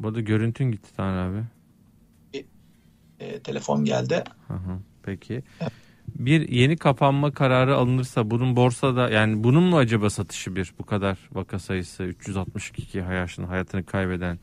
burada 0.00 0.20
görüntün 0.20 0.72
gitti 0.72 0.96
Taner 0.96 1.26
abi. 1.26 1.44
E, 3.20 3.40
telefon 3.40 3.84
geldi. 3.84 4.24
Hı 4.48 4.54
hı, 4.54 4.78
Peki. 5.10 5.42
Bir 6.08 6.48
yeni 6.48 6.76
kapanma 6.76 7.32
kararı 7.32 7.76
alınırsa 7.76 8.30
bunun 8.30 8.56
borsada 8.56 9.10
yani 9.10 9.44
bunun 9.44 9.62
mu 9.62 9.78
acaba 9.78 10.10
satışı 10.10 10.56
bir 10.56 10.72
bu 10.78 10.86
kadar 10.86 11.18
vaka 11.32 11.58
sayısı 11.58 12.02
362 12.02 13.00
hayatını 13.00 13.46
hayatını 13.46 13.84
kaybeden 13.86 14.38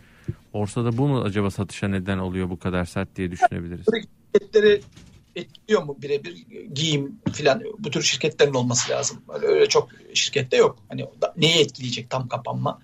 borsada 0.54 0.98
bu 0.98 1.08
mu 1.08 1.22
acaba 1.22 1.50
satışa 1.52 1.88
neden 1.88 2.18
oluyor 2.18 2.50
bu 2.50 2.60
kadar 2.60 2.86
sert 2.86 3.16
diye 3.16 3.32
düşünebiliriz. 3.32 3.86
Şirketleri 4.34 4.82
etkiliyor 5.36 5.84
mu 5.84 5.98
birebir 6.02 6.46
giyim 6.74 7.16
filan 7.34 7.64
bu 7.80 7.90
tür 7.92 8.02
şirketlerin 8.02 8.54
olması 8.54 8.92
lazım. 8.92 9.18
Öyle, 9.34 9.48
öyle 9.48 9.66
çok 9.66 9.90
şirkette 10.14 10.58
yok. 10.58 10.78
Hani 10.90 11.06
neyi 11.38 11.62
etkileyecek 11.62 12.10
tam 12.10 12.28
kapanma? 12.28 12.80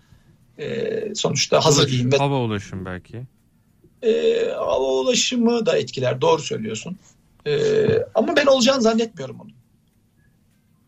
E, 0.58 1.16
sonuçta 1.16 1.66
hazır 1.66 1.88
giyim 1.88 2.12
ve 2.12 2.18
Hava 2.18 2.40
ulaşım 2.40 2.86
belki. 2.86 3.22
e, 4.02 4.12
hava 4.56 4.92
ulaşımı 4.92 5.66
da 5.66 5.78
etkiler. 5.78 6.22
Doğru 6.22 6.42
söylüyorsun. 6.42 6.98
E, 7.48 7.86
ama 8.16 8.36
ben 8.36 8.46
olacağını 8.46 8.82
zannetmiyorum 8.82 9.40
onun. 9.40 9.54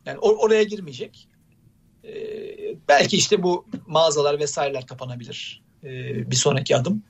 Yani 0.05 0.17
or- 0.17 0.37
oraya 0.37 0.63
girmeyecek. 0.63 1.27
E, 2.03 2.13
belki 2.87 3.17
işte 3.17 3.43
bu 3.43 3.65
mağazalar 3.87 4.39
vesaireler 4.39 4.85
kapanabilir. 4.85 5.61
E, 5.83 5.89
bir 6.31 6.35
sonraki 6.35 6.75
adım 6.75 7.03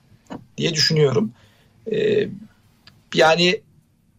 diye 0.57 0.73
düşünüyorum. 0.73 1.33
E, 1.91 2.27
yani 3.13 3.61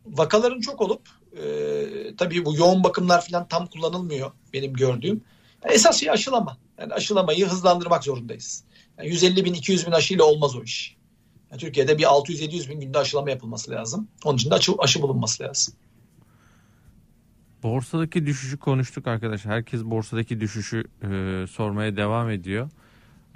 vakaların 0.07 0.61
çok 0.61 0.81
olup 0.81 1.09
e, 1.37 1.47
tabii 2.17 2.45
bu 2.45 2.57
yoğun 2.57 2.85
bakımlar 2.85 3.27
falan 3.27 3.49
tam 3.49 3.67
kullanılmıyor 3.67 4.31
benim 4.53 4.73
gördüğüm. 4.73 5.25
Esas 5.65 6.01
şey 6.01 6.11
aşılama. 6.11 6.59
Yani 6.79 6.95
aşılamayı 6.95 7.47
hızlandırmak 7.47 8.05
zorundayız. 8.05 8.65
Yani 8.99 9.09
150 9.09 9.45
bin 9.45 9.55
200 9.55 9.87
bin 9.87 9.93
aşıyla 9.93 10.25
olmaz 10.25 10.57
o 10.57 10.63
iş. 10.63 10.96
Yani 11.57 11.61
Türkiye'de 11.61 11.99
bir 11.99 12.03
600-700 12.03 12.71
bin 12.71 12.81
günde 12.81 12.99
aşılama 12.99 13.31
yapılması 13.31 13.71
lazım. 13.71 14.09
Onun 14.25 14.37
için 14.37 14.51
de 14.51 14.55
aşı, 14.55 14.73
aşı 14.79 15.03
bulunması 15.03 15.43
lazım. 15.43 15.75
Borsadaki 17.63 18.27
düşüşü 18.27 18.57
konuştuk 18.59 19.07
arkadaşlar. 19.07 19.55
Herkes 19.55 19.85
borsadaki 19.85 20.41
düşüşü 20.41 20.85
e, 21.03 21.47
sormaya 21.51 21.97
devam 21.97 22.31
ediyor. 22.31 22.71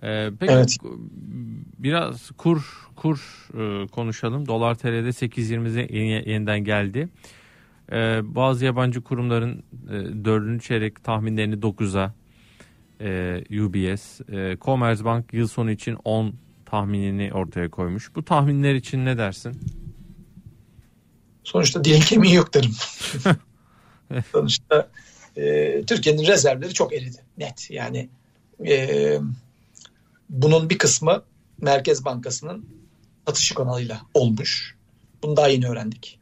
E, 0.03 0.31
peki 0.41 0.53
Evet. 0.53 0.77
biraz 1.79 2.31
kur 2.31 2.89
kur 2.97 3.49
e, 3.55 3.87
konuşalım. 3.87 4.47
Dolar 4.49 4.75
TL'de 4.75 5.09
8.20'ye 5.09 5.87
yeni- 5.91 6.29
yeniden 6.31 6.61
geldi. 6.65 7.09
E, 7.93 8.21
bazı 8.23 8.65
yabancı 8.65 9.01
kurumların 9.01 9.63
e, 9.89 10.25
dördüncü 10.25 10.65
çeyrek 10.65 11.05
tahminlerini 11.05 11.55
9'a 11.55 12.15
e, 13.01 13.61
UBS, 13.63 14.21
e, 14.33 14.57
Commerzbank 14.61 15.35
yıl 15.35 15.47
sonu 15.49 15.71
için 15.71 15.97
10 16.05 16.35
tahminini 16.71 17.33
ortaya 17.33 17.71
koymuş. 17.71 18.15
Bu 18.15 18.25
tahminler 18.25 18.75
için 18.75 19.05
ne 19.05 19.19
dersin? 19.19 19.61
Sonuçta 21.45 21.85
dilin 21.85 22.01
kemiği 22.01 22.35
yok 22.35 22.55
derim. 22.55 22.73
Sonuçta 24.33 24.89
e, 25.37 25.83
Türkiye'nin 25.87 26.27
rezervleri 26.27 26.75
çok 26.75 26.93
eridi. 26.93 27.25
Net. 27.39 27.71
Yani 27.71 28.09
e, 28.67 29.19
bunun 30.29 30.71
bir 30.71 30.79
kısmı 30.79 31.23
Merkez 31.61 32.05
Bankası'nın 32.05 32.67
satışı 33.27 33.55
kanalıyla 33.55 34.01
olmuş. 34.15 34.77
Bunu 35.23 35.37
daha 35.37 35.49
yeni 35.49 35.69
öğrendik. 35.69 36.19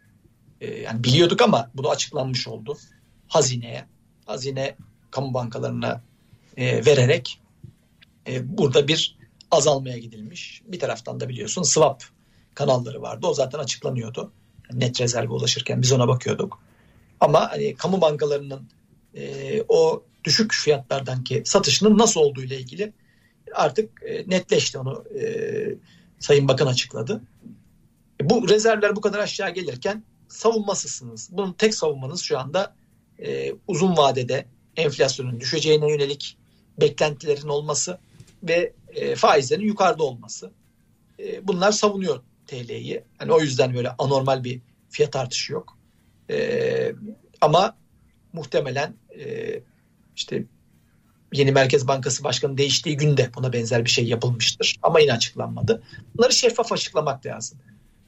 E, 0.60 0.80
yani 0.80 1.04
biliyorduk 1.04 1.42
ama 1.42 1.70
bunu 1.74 1.88
açıklanmış 1.90 2.48
oldu. 2.48 2.78
Hazineye, 3.28 3.84
hazine 4.26 4.76
kamu 5.10 5.34
bankalarına 5.34 6.02
e, 6.56 6.86
vererek 6.86 7.40
e, 8.26 8.58
burada 8.58 8.88
bir 8.88 9.17
azalmaya 9.50 9.98
gidilmiş. 9.98 10.62
Bir 10.66 10.78
taraftan 10.78 11.20
da 11.20 11.28
biliyorsun 11.28 11.62
swap 11.62 12.04
kanalları 12.54 13.02
vardı. 13.02 13.26
O 13.26 13.34
zaten 13.34 13.58
açıklanıyordu. 13.58 14.32
Net 14.72 15.00
rezerve 15.00 15.32
ulaşırken 15.32 15.82
biz 15.82 15.92
ona 15.92 16.08
bakıyorduk. 16.08 16.60
Ama 17.20 17.50
hani 17.50 17.74
kamu 17.74 18.00
bankalarının 18.00 18.68
e, 19.14 19.62
o 19.68 20.02
düşük 20.24 20.52
fiyatlardan 20.52 21.24
ki 21.24 21.42
satışının 21.44 21.98
nasıl 21.98 22.20
olduğu 22.20 22.42
ile 22.42 22.58
ilgili 22.58 22.92
artık 23.54 24.02
e, 24.02 24.30
netleşti 24.30 24.78
onu 24.78 25.04
e, 25.20 25.24
Sayın 26.18 26.48
Bakan 26.48 26.66
açıkladı. 26.66 27.22
E, 28.20 28.30
bu 28.30 28.48
rezervler 28.48 28.96
bu 28.96 29.00
kadar 29.00 29.18
aşağı 29.18 29.50
gelirken 29.50 30.04
savunmasızsınız. 30.28 31.28
Bunun 31.32 31.52
tek 31.52 31.74
savunmanız 31.74 32.20
şu 32.20 32.38
anda 32.38 32.74
e, 33.18 33.52
uzun 33.68 33.96
vadede 33.96 34.46
enflasyonun 34.76 35.40
düşeceğine 35.40 35.90
yönelik 35.90 36.38
beklentilerin 36.80 37.48
olması 37.48 37.98
ve 38.42 38.72
e, 38.88 39.14
faizlerin 39.14 39.66
yukarıda 39.66 40.02
olması. 40.02 40.50
E, 41.18 41.48
bunlar 41.48 41.72
savunuyor 41.72 42.22
TL'yi. 42.46 43.04
Hani 43.18 43.32
o 43.32 43.40
yüzden 43.40 43.74
böyle 43.74 43.90
anormal 43.98 44.44
bir 44.44 44.60
fiyat 44.90 45.16
artışı 45.16 45.52
yok. 45.52 45.78
E, 46.30 46.92
ama 47.40 47.76
muhtemelen 48.32 48.94
e, 49.18 49.60
işte 50.16 50.44
yeni 51.32 51.52
Merkez 51.52 51.88
Bankası 51.88 52.24
Başkanı 52.24 52.58
değiştiği 52.58 52.96
günde 52.96 53.30
buna 53.34 53.52
benzer 53.52 53.84
bir 53.84 53.90
şey 53.90 54.06
yapılmıştır. 54.06 54.76
Ama 54.82 55.00
yine 55.00 55.12
açıklanmadı. 55.12 55.82
Bunları 56.14 56.32
şeffaf 56.32 56.72
açıklamak 56.72 57.26
lazım. 57.26 57.58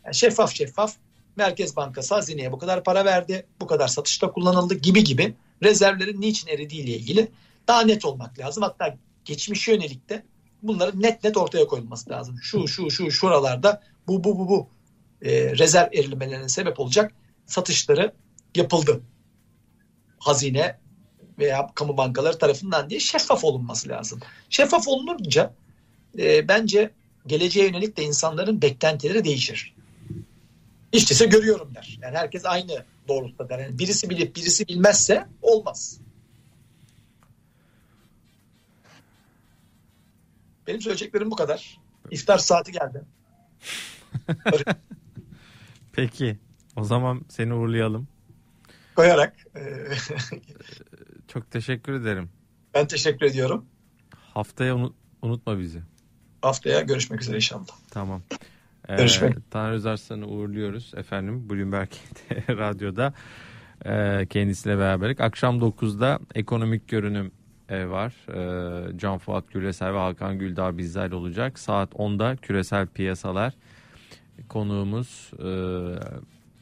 Yani 0.04 0.14
şeffaf 0.14 0.54
şeffaf 0.54 0.96
Merkez 1.36 1.76
Bankası 1.76 2.14
hazineye 2.14 2.52
bu 2.52 2.58
kadar 2.58 2.84
para 2.84 3.04
verdi, 3.04 3.46
bu 3.60 3.66
kadar 3.66 3.88
satışta 3.88 4.30
kullanıldı 4.32 4.74
gibi 4.74 5.04
gibi 5.04 5.34
rezervlerin 5.62 6.20
niçin 6.20 6.48
eridiği 6.48 6.82
ile 6.82 6.90
ilgili 6.90 7.28
daha 7.68 7.82
net 7.82 8.04
olmak 8.04 8.38
lazım. 8.38 8.62
Hatta 8.62 8.96
geçmişe 9.24 9.72
yönelik 9.72 10.08
de 10.08 10.22
bunların 10.62 11.02
net 11.02 11.24
net 11.24 11.36
ortaya 11.36 11.66
koyulması 11.66 12.10
lazım. 12.10 12.36
Şu 12.42 12.68
şu 12.68 12.90
şu 12.90 13.10
şuralarda 13.10 13.82
bu 14.06 14.24
bu 14.24 14.38
bu 14.38 14.48
bu 14.48 14.68
e, 15.22 15.58
rezerv 15.58 15.92
erimelerine 15.92 16.48
sebep 16.48 16.80
olacak 16.80 17.12
satışları 17.46 18.12
yapıldı. 18.54 19.00
Hazine 20.18 20.78
veya 21.38 21.70
kamu 21.74 21.96
bankaları 21.96 22.38
tarafından 22.38 22.90
diye 22.90 23.00
şeffaf 23.00 23.44
olunması 23.44 23.88
lazım. 23.88 24.20
Şeffaf 24.50 24.88
olununca 24.88 25.54
e, 26.18 26.48
bence 26.48 26.90
geleceğe 27.26 27.66
yönelik 27.66 27.96
de 27.96 28.02
insanların 28.02 28.62
beklentileri 28.62 29.24
değişir. 29.24 29.74
Hiç 30.92 31.10
değilse 31.10 31.26
görüyorum 31.26 31.74
der. 31.74 31.98
Yani 32.02 32.16
herkes 32.16 32.44
aynı 32.44 32.84
doğrultuda 33.08 33.48
der. 33.48 33.58
Yani 33.58 33.78
birisi 33.78 34.10
bilip 34.10 34.36
birisi 34.36 34.68
bilmezse 34.68 35.26
olmaz. 35.42 36.00
Benim 40.70 40.80
söyleyeceklerim 40.80 41.30
bu 41.30 41.36
kadar. 41.36 41.78
İftar 42.10 42.38
saati 42.38 42.72
geldi. 42.72 43.02
Peki. 45.92 46.38
O 46.76 46.84
zaman 46.84 47.22
seni 47.28 47.54
uğurlayalım. 47.54 48.08
Koyarak 48.96 49.34
e, 49.56 49.60
Çok 51.28 51.50
teşekkür 51.50 51.92
ederim. 51.92 52.30
ben 52.74 52.86
teşekkür 52.86 53.26
ediyorum. 53.26 53.64
Haftaya 54.34 54.74
unut- 54.74 54.94
unutma 55.22 55.58
bizi. 55.58 55.80
Haftaya 56.42 56.80
görüşmek 56.80 57.22
üzere 57.22 57.36
inşallah. 57.36 57.66
Tamam. 57.90 58.22
Ee, 58.88 58.96
Görüşmek. 58.96 59.50
Tanrı 59.50 59.74
Özarslan'ı 59.74 60.26
uğurluyoruz 60.26 60.92
efendim 60.96 61.50
Bloomberg 61.50 61.88
Radyo'da 62.48 63.14
e, 63.84 64.26
kendisiyle 64.26 64.78
beraberlik. 64.78 65.20
Akşam 65.20 65.58
9'da 65.58 66.18
ekonomik 66.34 66.88
görünüm 66.88 67.32
e, 67.70 67.90
var. 67.90 68.12
E, 68.28 68.98
Can 68.98 69.18
Fuat 69.18 69.52
Güresel 69.52 69.94
ve 69.94 69.98
Hakan 69.98 70.38
Güldağ 70.38 70.78
bizlerle 70.78 71.14
olacak. 71.14 71.58
Saat 71.58 71.92
10'da 71.92 72.36
küresel 72.36 72.86
piyasalar. 72.86 73.52
Konuğumuz 74.48 75.30
e, 75.38 75.50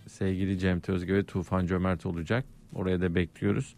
sevgili 0.08 0.58
Cem 0.58 0.80
Tözge 0.80 1.14
ve 1.14 1.24
Tufan 1.24 1.66
Cömert 1.66 2.06
olacak. 2.06 2.44
Oraya 2.74 3.00
da 3.00 3.14
bekliyoruz. 3.14 3.74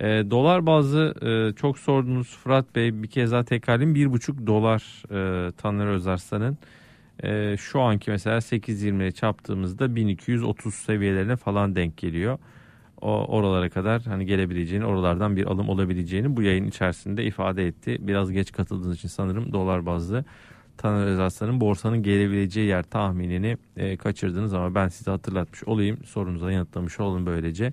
Dolar 0.00 0.66
bazı 0.66 1.14
çok 1.56 1.78
sordunuz 1.78 2.36
Fırat 2.36 2.74
Bey 2.74 3.02
bir 3.02 3.08
kez 3.08 3.32
daha 3.32 3.44
tekrarlayayım. 3.44 4.12
1,5 4.14 4.46
dolar 4.46 5.02
e, 5.10 5.52
Taner 5.52 5.86
Özarslan'ın 5.86 6.58
şu 7.56 7.80
anki 7.80 8.10
mesela 8.10 8.36
8.20'ye 8.36 9.12
çarptığımızda 9.12 9.96
1230 9.96 10.74
seviyelerine 10.74 11.36
falan 11.36 11.76
denk 11.76 11.96
geliyor. 11.96 12.38
O 13.04 13.26
oralara 13.26 13.70
kadar 13.70 14.02
hani 14.02 14.26
gelebileceğini, 14.26 14.86
oralardan 14.86 15.36
bir 15.36 15.46
alım 15.46 15.68
olabileceğini 15.68 16.36
bu 16.36 16.42
yayın 16.42 16.64
içerisinde 16.64 17.24
ifade 17.24 17.66
etti. 17.66 17.96
Biraz 18.00 18.32
geç 18.32 18.52
katıldığınız 18.52 18.96
için 18.96 19.08
sanırım 19.08 19.52
dolar 19.52 19.86
bazlı 19.86 20.24
Taner 20.76 21.06
Özarslan'ın 21.06 21.60
borsanın 21.60 22.02
gelebileceği 22.02 22.66
yer 22.68 22.82
tahminini 22.82 23.56
e, 23.76 23.96
kaçırdınız 23.96 24.54
ama 24.54 24.74
ben 24.74 24.88
size 24.88 25.10
hatırlatmış 25.10 25.64
olayım. 25.64 26.04
Sorunuza 26.04 26.52
yanıtlamış 26.52 27.00
olun 27.00 27.26
böylece. 27.26 27.72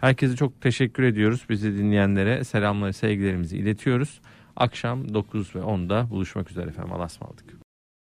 Herkese 0.00 0.36
çok 0.36 0.60
teşekkür 0.60 1.02
ediyoruz. 1.02 1.46
Bizi 1.48 1.78
dinleyenlere 1.78 2.44
selamları, 2.44 2.92
sevgilerimizi 2.92 3.56
iletiyoruz. 3.58 4.20
Akşam 4.56 5.14
9 5.14 5.56
ve 5.56 5.60
10'da 5.60 6.10
buluşmak 6.10 6.50
üzere 6.50 6.68
efendim. 6.68 6.92
Allah'a 6.92 7.06
ısmarladık. 7.06 7.61